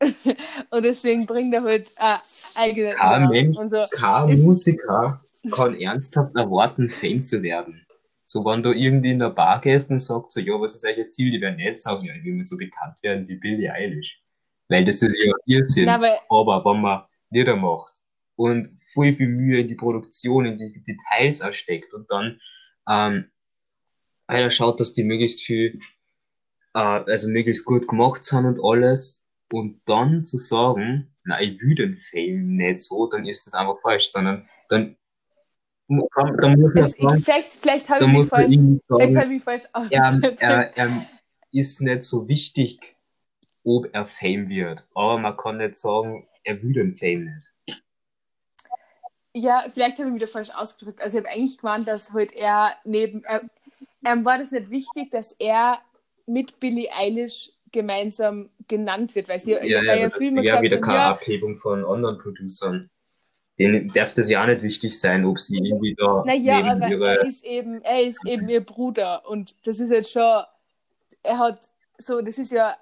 [0.70, 2.16] und deswegen bringt er halt äh,
[2.54, 3.28] eigene Kein.
[3.28, 3.84] Mensch und so.
[3.92, 7.86] kein Musiker kann ernsthaft erwarten, Fame zu werden.
[8.24, 11.10] So, wenn du irgendwie in der Bar gehst und sagst, so, ja, was ist euer
[11.10, 11.30] Ziel?
[11.30, 14.22] Die werden nicht sagen, ja, ich will mal so bekannt werden wie Billie Eilish.
[14.68, 15.86] Weil das ist ja Irrsinn.
[15.86, 17.92] Na, aber wenn man Lieder macht
[18.36, 22.40] und voll viel Mühe in die Produktion, in die Details ersteckt und dann,
[22.88, 23.30] ähm,
[24.26, 25.80] einer schaut, dass die möglichst viel,
[26.74, 31.74] äh, also möglichst gut gemacht sind und alles, und dann zu sagen, na, ich will
[31.74, 34.96] den Fame nicht so, dann ist das einfach falsch, sondern dann,
[36.12, 39.26] kann, dann muss man sagen, vielleicht, vielleicht habe ich mich falsch, irgendwie vielleicht sagen, habe
[39.26, 40.40] ich mich falsch er, ausgedrückt.
[40.40, 41.06] er, er
[41.52, 42.96] ist nicht so wichtig,
[43.64, 44.86] ob er Fame wird.
[44.94, 47.82] Aber man kann nicht sagen, er will den Fame nicht.
[49.32, 51.00] Ja, vielleicht habe ich mich da falsch ausgedrückt.
[51.00, 53.42] Also ich habe eigentlich gemeint, dass halt er neben, er,
[54.04, 55.80] ähm, war das nicht wichtig, dass er
[56.26, 60.62] mit Billie Eilish gemeinsam genannt wird, weil sie ja, weil ja das viel immer wäre
[60.62, 62.88] gesagt wieder keine ja, Abhebung von anderen Producern.
[63.58, 67.18] Denen darf das ja auch nicht wichtig sein, ob sie irgendwie da naja, aber ihre
[67.18, 70.42] er ist eben, er ist eben ihr Bruder und das ist jetzt schon,
[71.22, 72.74] er hat so, das ist ja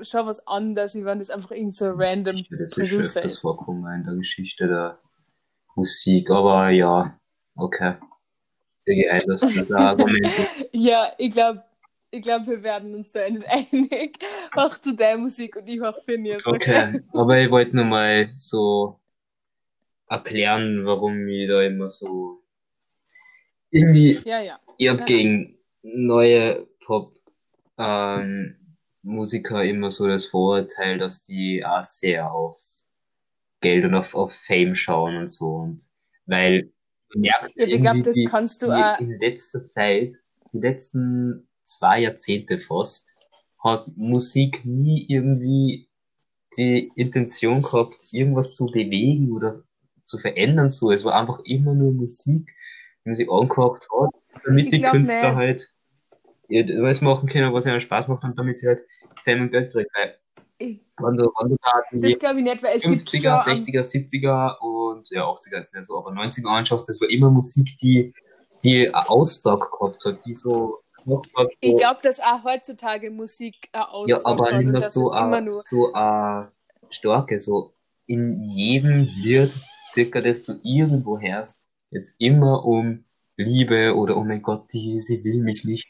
[0.00, 3.38] schon was anderes, wie wenn das einfach irgend so random Das ist ist.
[3.38, 4.98] vorkommen in der Geschichte der
[5.74, 7.18] Musik, aber ja,
[7.56, 7.96] okay.
[8.86, 10.68] Ein, dass das Argument ist.
[10.72, 11.62] Ja, ich glaube,
[12.10, 14.18] ich glaube, wir werden uns da nicht einig.
[14.56, 16.44] Auch zu der Musik und ich auch Phineas.
[16.44, 19.00] Okay, aber ich wollte nur mal so
[20.08, 22.42] erklären, warum ich da immer so
[23.70, 24.60] irgendwie Ja, ja.
[24.78, 25.06] Ich hab Ja.
[25.06, 27.14] gegen neue Pop
[27.78, 28.56] ähm,
[29.02, 32.92] immer so das Vorurteil, dass die auch sehr aufs
[33.60, 35.46] Geld und auf, auf Fame schauen und so.
[35.46, 35.82] Und
[36.26, 36.72] weil
[37.14, 38.98] merkt Ja, ich glaube, das die, kannst du die auch.
[39.00, 40.14] in letzter Zeit,
[40.52, 43.14] die letzten zwei Jahrzehnte fast,
[43.62, 45.88] hat Musik nie irgendwie
[46.56, 49.62] die Intention gehabt, irgendwas zu bewegen oder
[50.04, 50.68] zu verändern.
[50.68, 52.48] So, es war einfach immer nur Musik,
[53.04, 54.10] die man sich angehört hat,
[54.44, 55.68] damit Ich die Künstler nicht.
[56.48, 58.80] halt was machen können, was ihnen Spaß macht und damit sie halt
[59.22, 59.86] Fame und Geld kriegen.
[60.58, 63.56] Wenn du, wenn du da Das glaube ich nicht, weil es gibt schon 50er, am-
[63.56, 67.76] 60er, 70er und ja, 80er ist nicht so, aber 90er anschaust, das war immer Musik,
[67.80, 68.12] die
[68.62, 71.22] die einen Austrag gehabt hat, die so so,
[71.60, 75.62] Ich glaube, dass auch heutzutage Musik ein Ausdruck ja, aber nicht mehr so a, nur
[75.62, 76.52] so a
[76.90, 77.74] starke, so
[78.06, 79.52] in jedem Lied,
[79.92, 83.04] circa, das du irgendwo hörst, jetzt immer um
[83.36, 85.86] Liebe oder oh mein Gott, die, sie will mich nicht.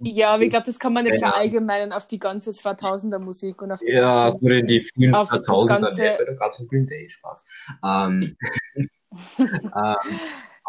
[0.00, 3.72] Ja, aber ich glaube, das kann man nicht verallgemeinern auf die ganze 2000er Musik und
[3.72, 6.60] auf die Ja, ganze, gut, in die frühen auf das 2000er, ganze- da gab es
[6.60, 7.44] einen Green Day Spaß.
[7.84, 8.36] Ähm,
[9.38, 9.96] ähm,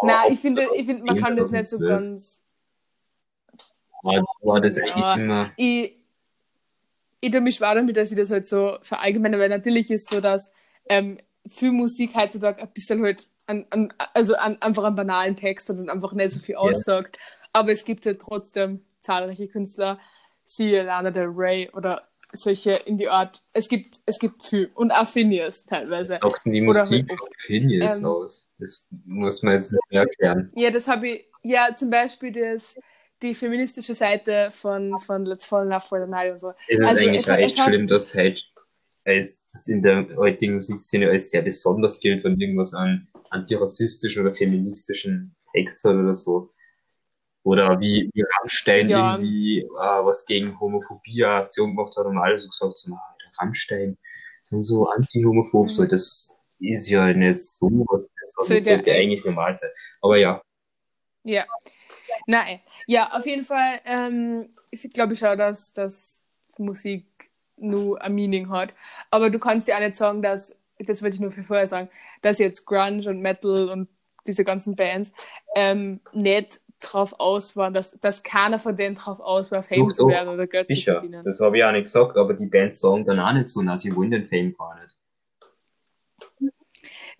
[0.02, 2.42] Nein, ich finde, ich finde, man kann das nicht so 2012 ganz.
[4.04, 4.84] War, war das Ja.
[4.84, 5.96] eigentlich immer, Ich,
[7.22, 10.22] ich tue mich schwer damit, dass ich das halt so verallgemeinere, weil natürlich ist so,
[10.22, 10.52] dass
[10.88, 15.70] ähm, viel Musik heutzutage ein bisschen halt an, an, also an, einfach einen banalen Text
[15.70, 17.18] hat und einfach nicht so viel aussagt.
[17.52, 20.00] Aber es gibt halt trotzdem zahlreiche Künstler,
[20.46, 23.42] siehe Lana Del Rey oder solche in die Art.
[23.54, 24.70] Es gibt, es gibt viel.
[24.76, 26.18] Und auch Phineas teilweise.
[26.22, 27.20] sagt denn die Musik halt.
[27.40, 28.52] Phineas Ähm, aus?
[28.60, 30.52] Das muss man jetzt nicht mehr erklären.
[30.56, 32.76] Ja, das habe ich, ja, zum Beispiel das,
[33.22, 36.54] die feministische Seite von, von Let's Fall Love for the Night und so.
[36.68, 38.42] Es ist Also eigentlich es- auch echt hat- schlimm, dass halt
[39.06, 44.36] als das in der heutigen Musikszene als sehr besonders gilt, wenn irgendwas an antirassistischen oder
[44.36, 46.52] feministischen Text hat oder so.
[47.44, 49.14] Oder wie, wie Rammstein Ja.
[49.16, 49.66] irgendwie äh,
[50.06, 53.00] was gegen Homophobie Aktion gemacht hat und alle so gesagt so, der
[53.40, 53.98] Rammstein
[54.44, 55.70] sind so anti-homophob, Mhm.
[55.70, 59.70] so das ist ja nicht so was Besonderes, So sollte eigentlich normal sein.
[60.02, 60.42] Aber ja,
[61.24, 61.46] Ja.
[62.28, 62.60] Nein.
[62.88, 66.22] Ja, auf jeden Fall, ähm, ich glaube ich auch, dass, dass
[66.58, 67.06] Musik
[67.58, 68.74] nur ein Meaning hat.
[69.12, 71.90] Aber du kannst ja auch nicht sagen, dass, das wollte ich nur für vorher sagen,
[72.22, 73.90] dass jetzt Grunge und Metal und
[74.28, 75.14] diese ganzen Bands
[75.56, 79.94] ähm, nicht drauf aus waren, dass, dass keiner von denen drauf aus war, Fame Doch,
[79.94, 80.10] zu doch.
[80.10, 81.26] werden oder Geld zu sicher, verdienen.
[81.26, 83.78] das habe ich auch nicht gesagt, aber die Bands sagen dann auch nicht so, na,
[83.78, 84.96] sie wollen den Fame fahren nicht.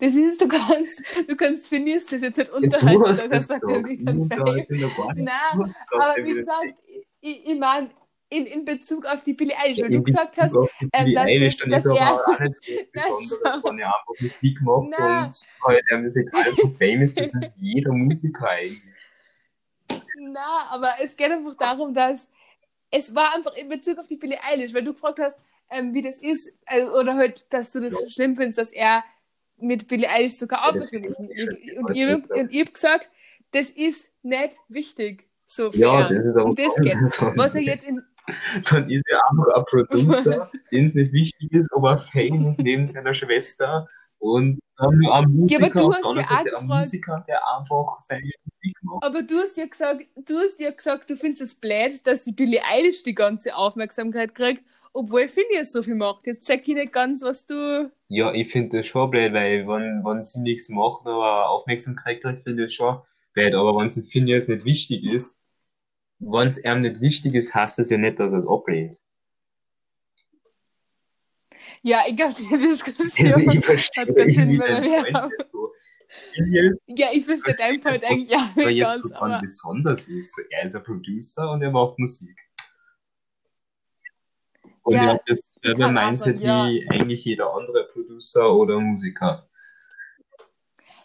[0.00, 3.28] Das ist, du kannst, du kannst Phineas das jetzt nicht Du unterhalten, hast dass er
[3.28, 3.84] das sagt, gesagt.
[3.84, 5.24] will Ich gar nicht.
[5.24, 6.74] Nein, Du hast gesagt, Aber er wie gesagt,
[7.20, 7.90] ich, ich meine,
[8.30, 11.24] in, in Bezug auf die Billie Eilish, Ja, weil du in gesagt hast, ähm, dass
[11.26, 15.24] Eilish, das- dass er auch nicht so besonders, wenn er einfach Musik macht Nein.
[15.24, 18.82] und halt er musikalisch so famous ist, das ist jeder Musiker eigentlich.
[20.18, 22.28] na, aber es geht einfach darum, dass
[22.90, 25.38] es war einfach in Bezug auf die Billie Eilish, weil du gefragt hast,
[25.70, 28.08] ähm, wie das ist, also, oder halt, dass du das Ja.
[28.08, 29.04] schlimm findest, dass er
[29.62, 33.10] mit Billie Eilish sogar finde Und, ich schon und, und ich hab gesagt,
[33.52, 35.28] das ist nicht wichtig.
[35.46, 36.94] So für Ja, das ist aber Und das geht.
[37.36, 38.02] Was er jetzt in,
[38.70, 42.58] Dann ist er einfach ein Producer, dem es nicht wichtig ist, ob er Fame ist
[42.60, 46.62] neben seiner Schwester und dann nur ein Musiker, Ja, aber du hast ja auch gefragt-
[46.66, 49.02] Musiker, der einfach seine Musik macht.
[49.04, 52.32] aber du hast ja gesagt, du hast ja gesagt, du findest es blöd, dass die
[52.32, 54.62] Billie Eilish die ganze Aufmerksamkeit kriegt,
[54.92, 56.26] obwohl Phineas so viel macht.
[56.26, 57.90] Jetzt check ich nicht ganz, was du.
[58.08, 62.42] Ja, ich finde das schon blöd, weil wenn, wenn sie nichts macht, aber Aufmerksamkeit kriegt,
[62.42, 63.00] finde ich das schon
[63.34, 63.54] blöd.
[63.54, 65.40] Aber wenn es Phineas nicht wichtig ist,
[66.18, 68.98] wenn es ihm nicht wichtig ist, heißt das ja nicht, dass er es ablehnt.
[71.82, 75.32] Ja, ich glaube, die Also Diskussion ich verstehe hat Sinn, irgendwie weil wir haben.
[75.46, 75.70] so.
[76.34, 80.38] Phineas Ja, ich verstehe deinen Point eigentlich auch nicht jetzt ganz, so aber besonders ist.
[80.50, 82.36] Er ist ein Producer und er macht Musik.
[84.90, 86.66] Und Ja, dasselbe kann auch Mindset ja.
[86.68, 89.48] wie eigentlich jeder andere Producer oder Musiker.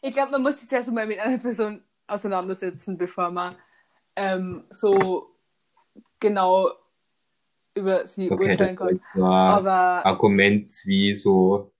[0.02, 3.56] ich glaube, man muss sich erst mal mit einer Person auseinandersetzen, bevor man
[4.16, 5.36] ähm, so
[6.20, 6.70] genau
[7.76, 8.96] über sie Okay, urteilen das war kann.
[8.98, 11.74] so ein Aber Argument wie so,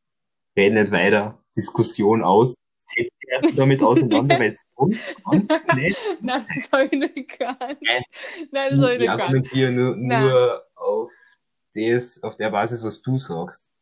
[0.58, 6.00] red nicht weiter, Diskussion aus, setz dich erst damit auseinander, weil sonst kannst du nicht.
[6.22, 7.78] nein, das habe ich nicht gehabt.
[7.82, 8.04] Nein.
[8.52, 9.22] Nein, das habe ich Ich nicht gehabt.
[9.22, 11.12] argumentiere nur, nur auf
[11.76, 13.76] das, auf der Basis, was du sagst.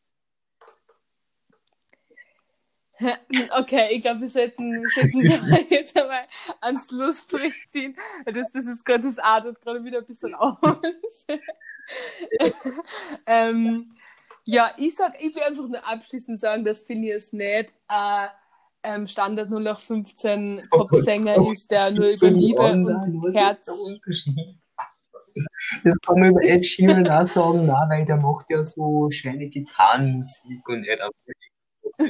[3.60, 6.26] Okay, ich glaube, wir sollten, wir sollten da jetzt einmal
[6.62, 7.96] einen Schlussstrich ziehen.
[8.26, 10.58] Das, das ist gerade, das artet gerade wieder ein bisschen aus.
[13.26, 13.96] ähm,
[14.46, 18.30] ja, ich sag, ich will einfach nur abschließend sagen, dass Phineas nicht ein
[18.84, 23.70] ähm, Standard 0815 Popsänger ist, der nur über Liebe und Herz.
[25.84, 29.48] Das kann man über Ed Sheeran auch sagen, nein, weil der macht ja so schöne
[29.48, 31.12] Gitarrenmusik und er hat
[31.98, 32.10] Das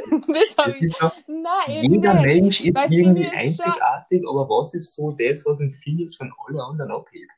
[0.55, 0.83] Das habe ich.
[0.83, 2.23] ist doch, Nein, jeder nicht.
[2.25, 6.31] Mensch ist Weil irgendwie schon- einzigartig, aber was ist so das, was ein Phineas von
[6.47, 7.29] allen anderen abhebt?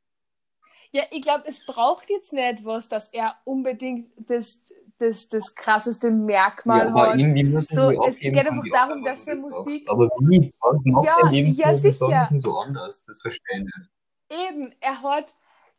[0.92, 4.60] Ja, ich glaube, es braucht jetzt nicht was, dass er unbedingt das,
[5.00, 7.20] das, das krasseste Merkmal Ja, aber hat.
[7.20, 9.90] irgendwie müssen So, die es abheben geht einfach darum, dass er Musik- sagst.
[9.90, 10.54] Aber wie?
[10.62, 12.28] Was macht Ja, er neben ja, so sicher.
[12.40, 13.04] so anders?
[13.06, 14.50] Das verstehe ich nicht.
[14.50, 15.34] Eben, er hat,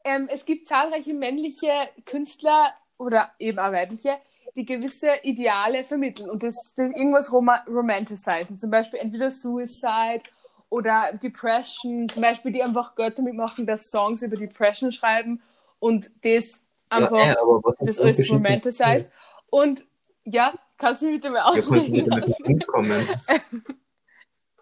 [0.06, 1.72] ähm, es gibt zahlreiche männliche
[2.04, 4.16] Künstler oder eben auch weibliche,
[4.56, 8.58] die gewisse Ideale vermitteln und das, das irgendwas rom romanticizen.
[8.58, 10.22] Zum Beispiel entweder Suicide
[10.70, 15.42] oder Depression, zum Beispiel, die einfach Geld damit machen, dass Songs über Depression schreiben
[15.80, 19.18] und das einfach ja, ist das alles romanticized.
[19.50, 19.84] Und
[20.24, 22.44] ja, kannst du bitte mal Ja, kannst du damit lassen?
[22.44, 23.08] umkommen.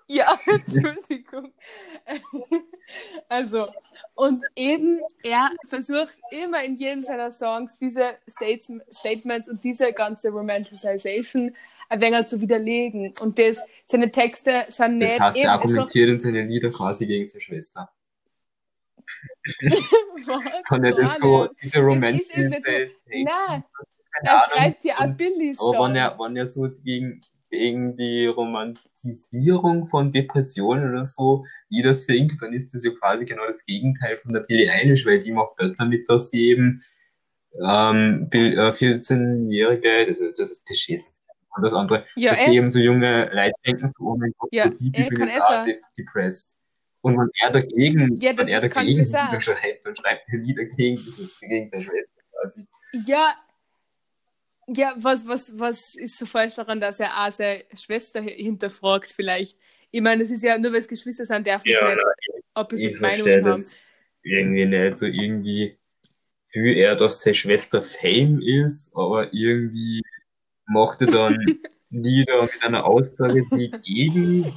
[0.07, 1.53] Ja, Entschuldigung.
[3.31, 3.69] Also,
[4.15, 10.29] und eben, er versucht immer in jedem seiner Songs diese States Statements und diese ganze
[10.31, 11.57] Romanticization
[11.89, 13.15] ein wenig zu widerlegen.
[13.21, 17.07] Und das, seine Texte sind Das nicht heißt, eben er argumentiert in seinen Liedern quasi
[17.07, 17.91] gegen seine Schwester.
[19.47, 23.65] was, Kann er das so, diese Romantic so- Nein,
[24.23, 27.21] er schreibt ja auch Und- Billy Aber wenn er, wenn er so gegen,
[27.55, 33.47] gegen die Romantisierung von Depressionen oder so Lieder singt, dann ist das ja quasi genau
[33.47, 36.83] das Gegenteil von der Billie Eilish, weil die macht Geld damit, dass sie eben
[37.65, 41.21] ähm, Bill- äh, 14-Jährige, das, das, das, das schießt
[41.57, 44.51] und das andere, Ja, dass sie eben so junge Leute denken, so, oh mein Gott,
[44.53, 45.65] Ja, die, die bin jetzt auch
[45.97, 46.61] depressed.
[47.03, 49.07] Und wenn er dagegen, Ja, das wenn er ist- dagegen
[49.41, 50.97] schreibt, dann schreibt er Lieder gegen,
[51.41, 52.67] gegen seine Schwester quasi.
[53.07, 53.35] Ja,
[54.69, 59.09] ja, was, was, was ist so falsch daran, dass er auch seine Schwester hi- hinterfragt
[59.09, 59.59] vielleicht?
[59.91, 63.01] Ich meine, es ist ja nur, weil es Geschwister sind, dürfen Ja, nicht Ich opposite
[63.01, 63.45] Meinungen haben.
[63.53, 63.81] das
[64.23, 64.97] irgendwie nicht.
[64.97, 65.79] So irgendwie
[66.53, 70.03] fühlt er, dass seine Schwester Fame ist, aber irgendwie
[70.67, 71.37] macht er dann
[71.91, 74.53] Lieder mit einer Aussage, die gegen die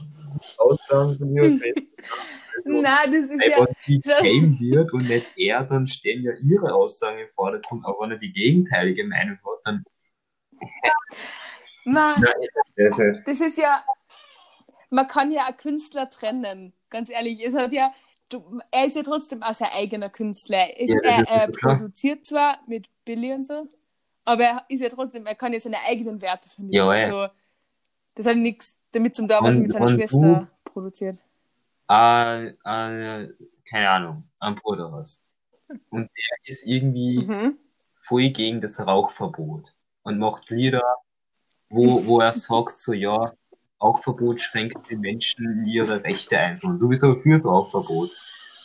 [0.58, 1.82] Aussagen von ihrer Schwester.
[2.65, 3.60] Also, Nein, das ist ja.
[3.60, 7.86] wenn sie Fame wird und nicht er, dann stehen ja ihre Aussagen im Vordergrund.
[7.86, 9.84] Aber wenn er die gegenteilige Meinung hat, dann
[11.86, 13.28] Nicht.
[13.28, 13.84] das ist ja.
[14.89, 16.74] Man kann ja auch Künstler trennen.
[16.89, 17.93] Ganz ehrlich, es hat ja.
[18.30, 20.67] Du, er ist ja trotzdem auch sein eigener Künstler.
[20.78, 21.78] Es, Ja, er ist er klar.
[21.78, 23.70] produziert zwar mit Billy und so,
[24.26, 26.86] aber er ist ja trotzdem, er kann ja seine eigenen Werte vermitteln.
[26.86, 27.08] Ja, ja.
[27.10, 27.34] so,
[28.15, 31.17] das hat nichts damit zum tun, was er mit seiner Schwester produziert.
[31.89, 33.34] Äh, äh,
[33.70, 35.34] keine Ahnung, einen Bruder hast.
[35.89, 37.58] Und der ist irgendwie Mhm.
[37.96, 39.74] voll gegen das Rauchverbot
[40.08, 40.84] und macht Lieder,
[41.70, 43.34] wo, wo er sagt, so ja,
[43.82, 46.58] Rauchverbot schränkt den Menschen ihre Rechte ein.
[46.58, 48.10] So, und du bist aber für das Rauchverbot.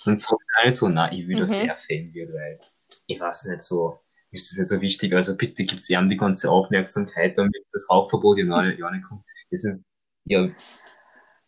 [0.04, 1.68] Dann sagt er halt so, na, ich will, dass Mhm.
[1.68, 2.60] er Fan wird, weil
[3.06, 4.00] ich weiß nicht so,
[4.30, 5.12] ist das nicht so wichtig.
[5.14, 9.24] Also bitte gibt's ihm die ganze Aufmerksamkeit, damit das Rauchverbot in alle Jahre kommt.
[9.50, 9.84] Das ist,
[10.24, 10.48] ja,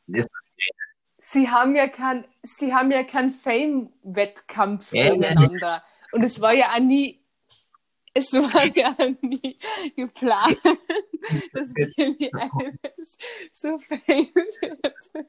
[0.08, 0.26] das,
[1.26, 5.10] Sie haben ja kein, sie haben ja keinen Fame-Wettkampf Ja, ja.
[5.12, 5.82] gegeneinander.
[6.12, 7.23] Und es war ja auch nie,
[8.14, 9.58] es war ja nie
[9.96, 10.58] geplant,
[11.52, 13.16] dass Billie Eilish
[13.52, 15.26] so fame wird.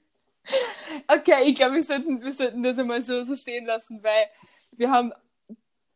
[1.08, 4.28] Okay, ich glaube, wir sollten, wir sollten das einmal so, so stehen lassen, weil
[4.74, 5.12] wir haben,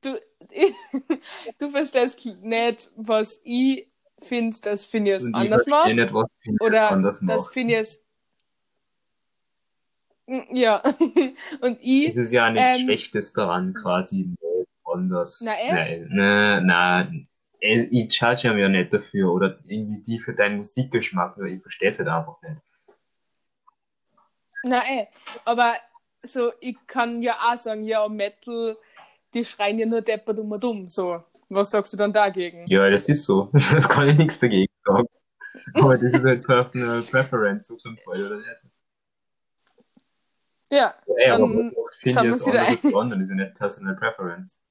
[0.02, 0.20] du,
[1.60, 5.94] du verstehst nicht, was ich finde, dass Phineas und ich anders macht.
[5.94, 7.54] nicht, was Phineas Oder anders dass macht.
[7.54, 8.00] Phineas.
[10.28, 10.82] Mm, Ja.
[11.62, 12.08] Und ich.
[12.10, 14.28] Es ist ja nichts Ähm, Schlechtes daran, quasi
[15.00, 15.42] anders.
[15.44, 15.52] Na?
[15.68, 17.28] Nein, nein, nein.
[17.62, 22.00] Ich charge ja nicht dafür oder irgendwie die für deinen Musikgeschmack, weil ich verstehe es
[22.00, 22.62] halt einfach nicht.
[24.64, 25.08] Na eh.
[25.46, 25.76] Aber
[26.24, 28.78] so, ich kann ja auch sagen, ja, Metal,
[29.34, 30.90] die schreien ja nur deppert um und dumm.
[30.90, 31.24] So.
[31.50, 32.66] Was sagst du dann dagegen?
[32.68, 33.50] Ja, das ist so.
[33.74, 35.08] Das kann ich nichts dagegen sagen.
[35.74, 38.66] Aber das ist halt Personal Preference, ob es Fall oder nicht.
[40.72, 40.94] Ja.
[41.18, 44.62] Ja, aber Dann ich finde sind wir wieder anderen, das ist ja nicht Personal Preference.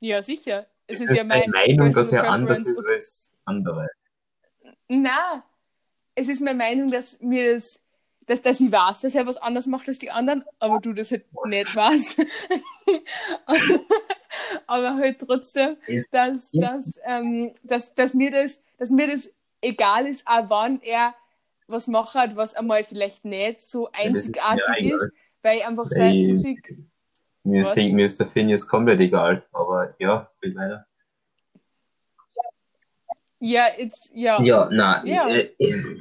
[0.00, 0.66] Ja, sicher.
[0.86, 3.88] Es ist ist ja meine mein Meinung, dass er anders ist als andere.
[4.88, 5.44] Na,
[6.14, 7.78] es ist meine Meinung, dass mir das,
[8.26, 11.10] dass, dass ich weiß, dass er was anders macht als die anderen, aber du das
[11.10, 12.26] halt nicht weißt.
[14.66, 15.76] aber halt trotzdem,
[16.10, 16.76] dass, Ja.
[16.76, 19.30] dass, ähm, dass, dass, mir das, dass mir das
[19.60, 21.14] egal ist, auch wann er
[21.66, 26.76] was macht, was einmal vielleicht nicht so einzigartig mir ist, weil einfach seine Musik.
[27.42, 30.86] Mir, ist, mir ist der Phineas komplett egal, aber ja, will weiter.
[33.38, 34.40] Ja, jetzt, ja.
[34.42, 35.28] Ja, na, Ja.
[35.28, 35.54] Äh,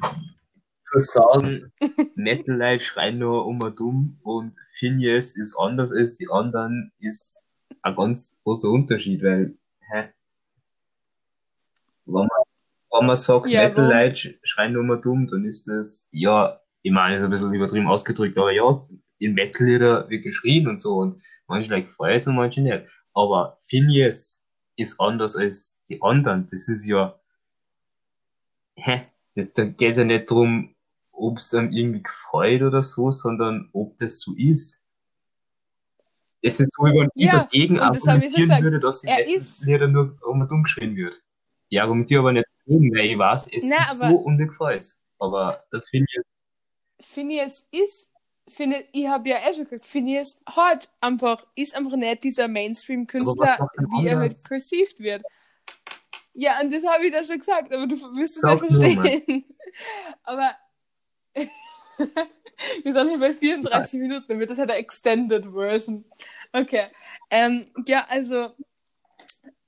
[0.81, 1.71] zu sagen,
[2.15, 7.41] Metal Light schreien nur um und um und Phineas ist anders als die anderen, ist
[7.83, 9.55] ein ganz großer Unterschied, weil,
[9.91, 10.09] hä?
[12.05, 12.27] Wenn man,
[12.91, 13.89] wenn man sagt, Ja, Metal warum?
[13.91, 17.29] Light sch- schreien nur um und um, dann ist das, ja, ich meine, ist ein
[17.29, 18.69] bisschen übertrieben ausgedrückt, aber ja,
[19.19, 22.85] in Metal-Lieder wird geschrien und so und manche like freut und manche nicht.
[23.13, 24.45] Aber Phineas
[24.75, 26.47] ist anders als die anderen.
[26.49, 27.19] Das ist ja,
[28.75, 29.01] hä?
[29.35, 30.75] Das, da geht's ja nicht drum,
[31.11, 34.81] ob es einem irgendwie gefällt oder so, sondern ob das so ist.
[36.41, 38.63] Es ist so, wie ich Ja, dagegen das argumentieren gesagt.
[38.63, 41.13] würde, dass Er ist- Lieder nur um und um geschrien wird.
[41.67, 45.03] Ich argumentiere aber nicht dagegen, weil ich weiß, es Na, ist so und mir gefällt's.
[45.19, 46.25] Aber der Phineas
[47.01, 48.09] Phineas ist,
[48.49, 53.69] finde, ich habe ja eh schon gesagt, Phineas hat einfach, ist einfach nicht dieser Mainstream-Künstler,
[53.77, 55.23] wie er halt perceived wird.
[56.33, 59.45] Ja, und das habe ich da schon gesagt, aber du wirst es nicht verstehen.
[60.23, 60.55] aber
[61.35, 66.05] wir sind schon bei 34 Minuten, dann wird das halt eine Extended Version.
[66.53, 66.87] Okay.
[67.29, 68.51] Ähm, ja, also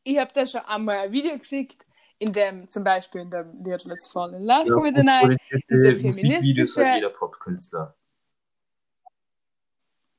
[0.03, 1.85] ich habe da schon einmal ein Video geschickt,
[2.19, 5.39] in dem zum Beispiel in dem Lied Let's Fall in Love ja, with the Night,
[5.69, 6.85] diese feministische...
[6.85, 7.95] Hat jeder Popkünstler.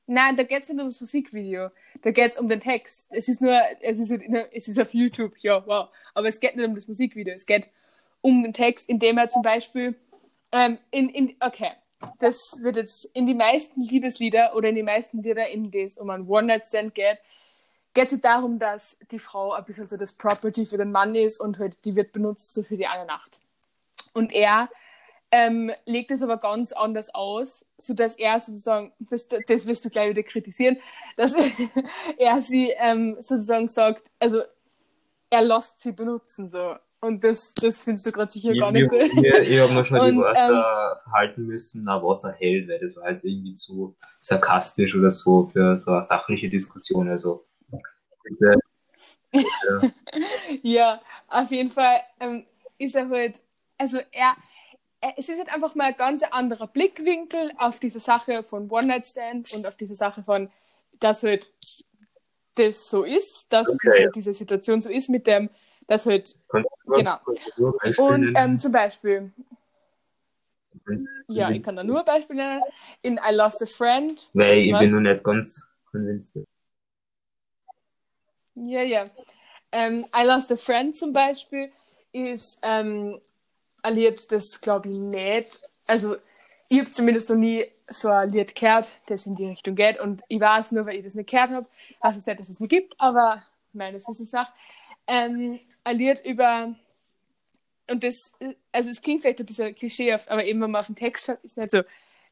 [0.05, 1.69] Nein, da geht es nicht ums Musikvideo.
[2.01, 3.07] Da geht es um den Text.
[3.11, 4.11] Es ist nur, es ist,
[4.51, 5.89] es ist auf YouTube, ja, wow.
[6.13, 7.33] Aber es geht nicht um das Musikvideo.
[7.33, 7.69] Es geht
[8.21, 9.95] um den Text, in dem er zum Beispiel
[10.51, 11.71] ähm, in, in, okay,
[12.19, 15.97] das wird jetzt in die meisten Liebeslieder oder in die meisten Lieder, in denen es
[15.97, 17.17] um einen One-Night-Stand geht,
[17.93, 21.39] geht es darum, dass die Frau ein bisschen so das Property für den Mann ist
[21.39, 23.39] und halt die wird benutzt so für die eine Nacht.
[24.13, 24.69] Und er
[25.35, 30.11] ähm, legt es aber ganz anders aus, sodass er sozusagen, das, das wirst du gleich
[30.11, 30.77] wieder kritisieren,
[31.17, 31.33] dass
[32.19, 34.43] er sie ähm, sozusagen sagt, also
[35.31, 36.75] er lässt sie benutzen so.
[37.01, 38.87] Und das, das findest du gerade sicher gar nicht.
[38.93, 42.33] Ich, ich, ich habe mir schon und, die Wörter ähm, halten müssen, na, was er
[42.33, 47.09] hält, weil das war jetzt irgendwie zu sarkastisch oder so für so eine sachliche Diskussion.
[47.09, 47.43] Also,
[48.23, 48.59] bitte,
[49.33, 49.89] ja.
[50.61, 52.45] ja, auf jeden Fall ähm,
[52.77, 53.41] ist er halt,
[53.79, 54.35] also er,
[55.17, 59.67] es ist halt einfach mal ein ganz anderer Blickwinkel auf diese Sache von One-Night-Stand und
[59.67, 60.49] auf diese Sache von,
[60.99, 61.51] dass halt
[62.55, 63.89] das so ist, dass okay.
[63.97, 65.49] diese, diese Situation so ist mit dem,
[65.87, 66.37] das halt.
[66.85, 67.17] Genau.
[67.97, 69.31] Und ähm, zum Beispiel.
[71.27, 72.63] Ja, ich kann da nur Beispiele nennen.
[73.01, 74.29] In I Lost a Friend.
[74.33, 74.81] Weil ich was?
[74.81, 76.45] bin noch nicht ganz convinced.
[78.55, 79.09] Ja, ja.
[79.71, 81.71] Ähm, I Lost a Friend zum Beispiel
[82.11, 83.19] ist ähm,
[83.83, 85.61] ein das glaube ich nicht.
[85.87, 86.17] Also,
[86.69, 89.99] ich habe zumindest noch nie so ein Lied gehört, das in die Richtung geht.
[89.99, 91.67] Und ich weiß nur, weil ich das nicht gehört habe,
[92.01, 94.51] weiß es nicht, dass es nicht gibt, aber meines Wissens nach.
[95.05, 96.73] Ähm, ein Lied über,
[97.89, 98.15] und das,
[98.71, 101.43] also es klingt vielleicht ein bisschen klischeehaft, aber eben wenn man auf den Text schaut,
[101.43, 101.83] ist nicht so,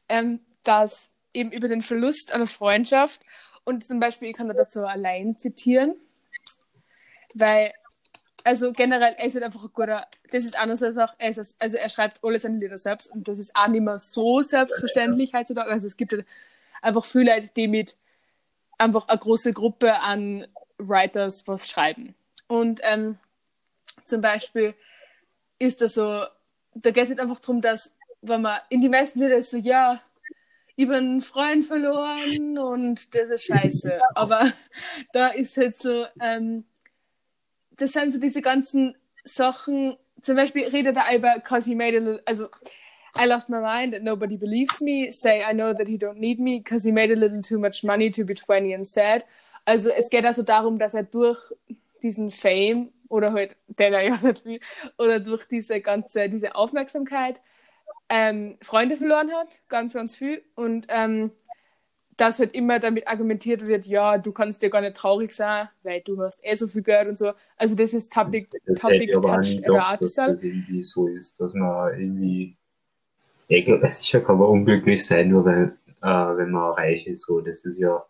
[0.08, 3.20] ähm, dass eben über den Verlust einer Freundschaft
[3.64, 5.94] und zum Beispiel, ich kann da dazu allein zitieren,
[7.34, 7.72] weil,
[8.44, 11.56] also generell, er ist halt einfach ein guter, das ist anders als auch, er ist,
[11.58, 15.32] also er schreibt alle seine Lieder selbst und das ist auch nicht mehr so selbstverständlich
[15.34, 16.26] heutzutage, also es gibt halt
[16.80, 17.96] einfach viele Leute, die mit
[18.78, 20.46] einfach eine große Gruppe an
[20.78, 22.14] Writers was schreiben.
[22.48, 23.18] Und ähm,
[24.04, 24.74] zum Beispiel
[25.58, 26.24] ist das so,
[26.74, 29.56] da geht es nicht einfach darum, dass, wenn man in die meisten Lieder ist so,
[29.56, 30.02] ja,
[30.74, 34.00] ich bin einen Freund verloren und das ist scheiße.
[34.14, 34.50] Aber
[35.12, 36.64] da ist halt so, ähm,
[37.82, 42.00] das sind so diese ganzen Sachen, zum Beispiel redet er über, cause he made a
[42.00, 42.48] little, also,
[43.14, 46.38] I lost my mind and nobody believes me, say I know that he don't need
[46.38, 49.26] me, cause he made a little too much money to be 20 and sad.
[49.66, 51.38] Also es geht also darum, dass er durch
[52.02, 54.60] diesen Fame oder halt den er ja nicht will,
[54.96, 57.40] oder durch diese ganze, diese Aufmerksamkeit
[58.08, 60.42] ähm, Freunde verloren hat, ganz, ganz viel.
[60.54, 61.32] Und ähm,
[62.16, 66.02] dass halt immer damit argumentiert wird, ja, du kannst dir gar nicht traurig sein, weil
[66.02, 67.32] du hast eh so viel Geld und so.
[67.56, 71.98] Also das ist Topic, das Topic Touch gedacht, dass das irgendwie so ist, dass man
[71.98, 72.56] irgendwie,
[73.48, 77.40] ich glaube, sicher kann man unglücklich sein, nur weil, äh, wenn man reich ist, so,
[77.40, 78.04] das ist ja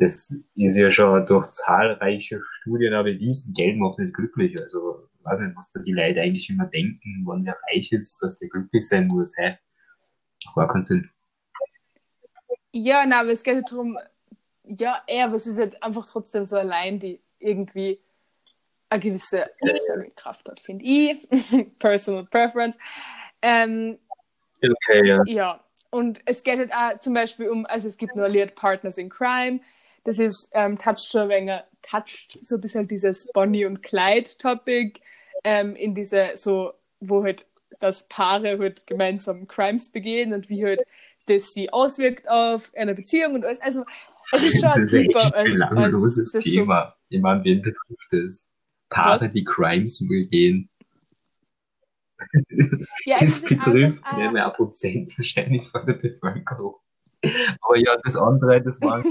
[0.00, 4.58] das ist ja schon durch zahlreiche Studien auch bewiesen, Geld macht nicht glücklich.
[4.58, 8.38] Also, weiß nicht, was da die Leute eigentlich immer denken, wenn der reich ist, dass
[8.38, 9.34] der glücklich sein muss.
[9.36, 9.58] Hey,
[10.54, 11.10] war keinen Sinn.
[12.72, 13.98] Ja, nein, aber es geht halt darum,
[14.64, 18.00] ja, eher, aber es ist halt einfach trotzdem so allein, die irgendwie
[18.88, 19.50] eine gewisse
[20.16, 21.28] Kraft hat, finde ich.
[21.78, 22.76] Personal Preference.
[23.42, 23.98] Ähm,
[24.56, 25.22] okay, ja.
[25.26, 28.98] Ja, und es geht halt auch zum Beispiel um, also es gibt nur Lied Partners
[28.98, 29.60] in Crime,
[30.04, 35.00] das ist ähm, toucht schon wenig, toucht so ein bisschen dieses Bonnie und Clyde Topic
[35.44, 37.44] ähm, in diese so, wo halt
[37.80, 40.82] das Paare halt gemeinsam Crimes begehen und wie halt
[41.30, 43.60] das sie auswirkt auf eine Beziehung und alles.
[43.60, 43.84] Also
[44.32, 46.86] es ist schon das ist echt als, belangloses als Thema.
[46.86, 48.50] So, ich meine, wen betrifft es?
[48.88, 50.68] Paare, die Crimes begehen.
[53.04, 56.74] Ja, das betrifft mehr, mehr Prozent wahrscheinlich von der Bevölkerung.
[57.60, 59.04] Aber ja, das andere, das war.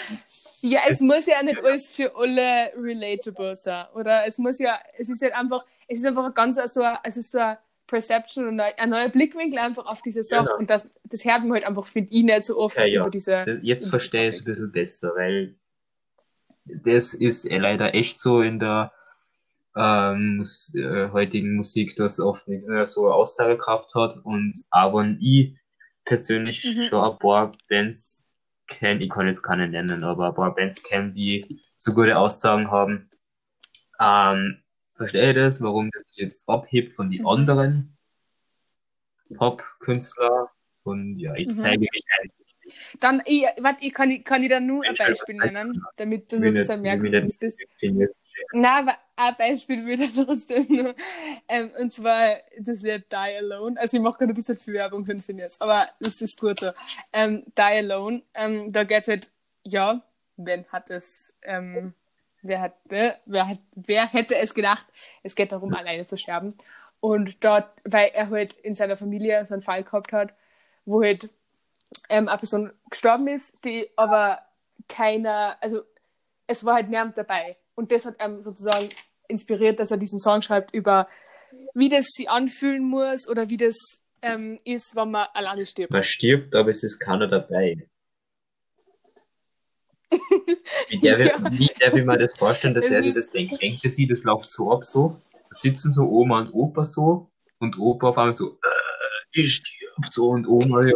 [0.60, 3.86] ja, es muss ja nicht alles für alle relatable sein.
[3.94, 7.32] Oder es muss ja, es ist halt einfach, es ist einfach ganz so, es ist
[7.32, 7.56] so ein
[7.86, 10.44] Perception und ein neuer Blickwinkel einfach auf diese Sache.
[10.44, 10.58] Genau.
[10.58, 13.00] Und das, das hört man halt einfach, finde ich, nicht so oft ja, ja.
[13.00, 13.60] über diese.
[13.62, 15.56] Jetzt verstehe ich es ein bisschen besser, weil
[16.66, 18.92] das ist eh leider echt so in der
[19.76, 24.16] ähm, äh, heutigen Musik, dass oft nichts mehr so Aussagekraft hat.
[24.24, 25.56] Und aber ich
[26.04, 26.82] persönlich Mhm.
[26.84, 28.28] schon ein paar Bands
[28.66, 32.70] kennen, ich kann jetzt keine nennen, aber ein paar Bands kennen, die so gute Aussagen
[32.70, 33.08] haben.
[34.00, 34.62] Ähm,
[34.96, 37.26] verstehe ich das, warum das jetzt abhebt von den Mhm.
[37.28, 37.96] anderen
[39.34, 40.50] Pop-Künstler
[40.84, 41.56] und ja, ich Mhm.
[41.56, 42.38] zeige mich eins.
[43.00, 45.94] Dann, ich, warte, ich kann, kann ich da nur ein Beispiel nennen, das?
[45.96, 47.60] damit du Ich bisschen nicht- merken ich bist.
[47.80, 47.92] ich
[48.52, 50.94] Na, aber ein Beispiel würde ich trotzdem nur.
[51.48, 53.78] Ähm, und zwar, das ist ja Die Alone.
[53.80, 56.58] Also ich mache gerade ein bisschen viel Werbung für den Phineas, aber das ist gut
[56.60, 56.70] so.
[57.12, 59.32] Ähm, Die Alone, ähm, da geht es halt,
[59.62, 60.02] ja,
[60.36, 61.94] wen hat es, ähm,
[62.48, 64.86] wer hat, wer, wer hat, wer hätte es gedacht,
[65.22, 66.54] es geht darum, alleine zu sterben.
[67.00, 70.32] Und dort, weil er halt in seiner Familie so einen Fall gehabt hat,
[70.84, 71.28] wo halt
[72.08, 74.40] ähm, eine Person gestorben ist, die aber
[74.88, 75.82] keiner, also
[76.46, 77.56] es war halt niemand dabei.
[77.74, 78.88] Und das hat ihm sozusagen
[79.28, 81.08] inspiriert, dass er diesen Song schreibt über,
[81.74, 83.76] wie das sich anfühlen muss oder wie das
[84.22, 85.92] ähm, ist, wenn man alleine stirbt.
[85.92, 87.88] Man stirbt, aber es ist keiner dabei.
[90.88, 91.34] Wie der, Ja.
[91.50, 93.60] wie der will man das vorstellen, dass der sich das denkt?
[93.60, 95.20] Denkt er sich, das läuft so ab so?
[95.32, 100.06] Da sitzen so Oma und Opa so und Opa auf einmal so, äh, ich stirb
[100.10, 100.94] so und Oma, ja,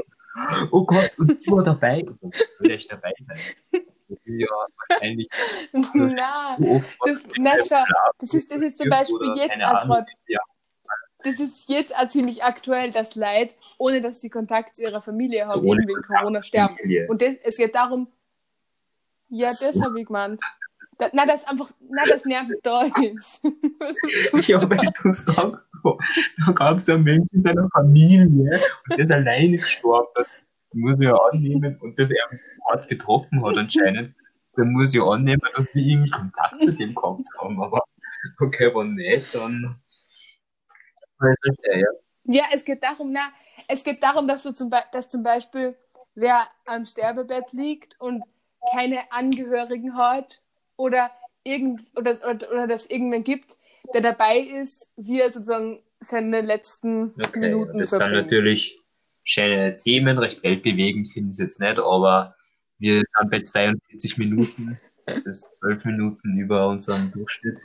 [0.70, 2.04] oh Gott, und ich war dabei.
[2.20, 3.38] Und will ich dabei sein.
[4.08, 4.46] Das ist ja
[4.88, 5.28] wahrscheinlich
[5.94, 7.84] Na, so oft das, na schau,
[8.18, 10.40] das ist, das ist zum Beispiel jetzt auch grad, Ja,
[11.22, 15.46] das ist jetzt auch ziemlich aktuell, dass Leute, ohne dass sie Kontakt zu ihrer Familie
[15.46, 16.76] So haben, wegen Corona sterben.
[16.76, 17.06] Familie.
[17.08, 18.08] Und das, es geht darum,
[19.30, 19.82] ja, das So.
[19.82, 20.40] habe ich gemeint.
[20.98, 23.40] Da, na, das einfach, na, das niemand da ist.
[24.32, 24.48] Ist?
[24.48, 25.98] Ja, weil du sagst so,
[26.44, 30.10] da gab es ja einen Mensch in seiner Familie und der ist alleine gestorben.
[30.14, 30.26] Das
[30.74, 32.22] muss ich ja annehmen und das er
[32.68, 34.14] hart getroffen hat anscheinend.
[34.56, 37.62] Dann muss ich ja annehmen, dass die irgendwie Kontakt zu dem gehabt haben.
[37.62, 37.82] Aber
[38.40, 39.80] okay, wenn nicht, dann.
[42.24, 43.30] Ja, es geht darum, na,
[43.68, 45.76] es geht darum, dass du zum, Be dass zum Beispiel
[46.14, 48.22] wer am Sterbebett liegt und
[48.72, 50.40] keine Angehörigen hat
[50.76, 51.10] oder
[51.44, 53.56] irgend oder, oder, oder dass irgendwen gibt,
[53.94, 58.26] der dabei ist, wie er sozusagen seine letzten Okay, Minuten das sind verbringt.
[58.26, 58.78] natürlich
[59.24, 62.34] schöne Themen, recht weltbewegend finde ich es jetzt nicht, aber
[62.78, 64.80] wir sind bei 42 Minuten.
[65.06, 67.60] Das ist 12 Minuten über unserem Durchschnitt.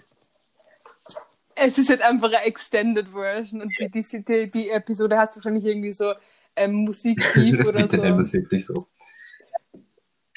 [1.55, 5.63] Es ist halt einfach eine Extended Version und die, die, die, die Episode hast wahrscheinlich
[5.63, 6.13] irgendwie so
[6.55, 8.29] ähm, Musikbeef oder Bitte nennen wir so.
[8.29, 8.87] es wirklich so.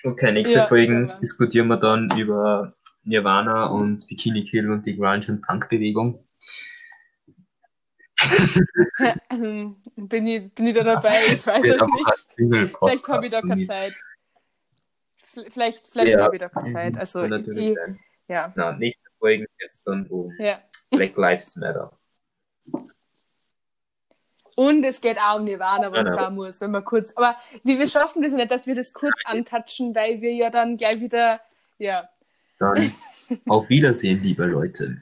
[0.04, 2.74] Okay, nächste Ja, Folgen diskutieren wir dann über
[3.04, 6.24] Nirvana und Bikini Kill und die Grunge- und Punk-Bewegung.
[9.96, 11.26] bin, ich, bin ich da dabei?
[11.32, 11.86] Ich weiß es
[12.36, 12.76] nicht.
[12.78, 13.94] Vielleicht habe ich da keine Zeit.
[15.50, 16.24] Vielleicht, vielleicht Ja.
[16.24, 16.98] habe ich da keine Zeit.
[16.98, 18.00] Also, Kann natürlich ich, sein.
[18.28, 18.52] ja.
[18.56, 20.60] Na, nächste Folgen jetzt dann um ja.
[20.90, 21.96] Black Lives Matter.
[24.58, 26.24] Und es geht auch um Nirvana, wenn es Genau.
[26.24, 27.16] sein muss, wenn man kurz.
[27.16, 30.76] Aber wir, wir schaffen das nicht, dass wir das kurz antatschen, weil wir ja dann
[30.76, 31.40] gleich wieder,
[31.78, 32.08] ja.
[32.58, 32.92] Dann
[33.46, 35.00] auf Wiedersehen, liebe Leute.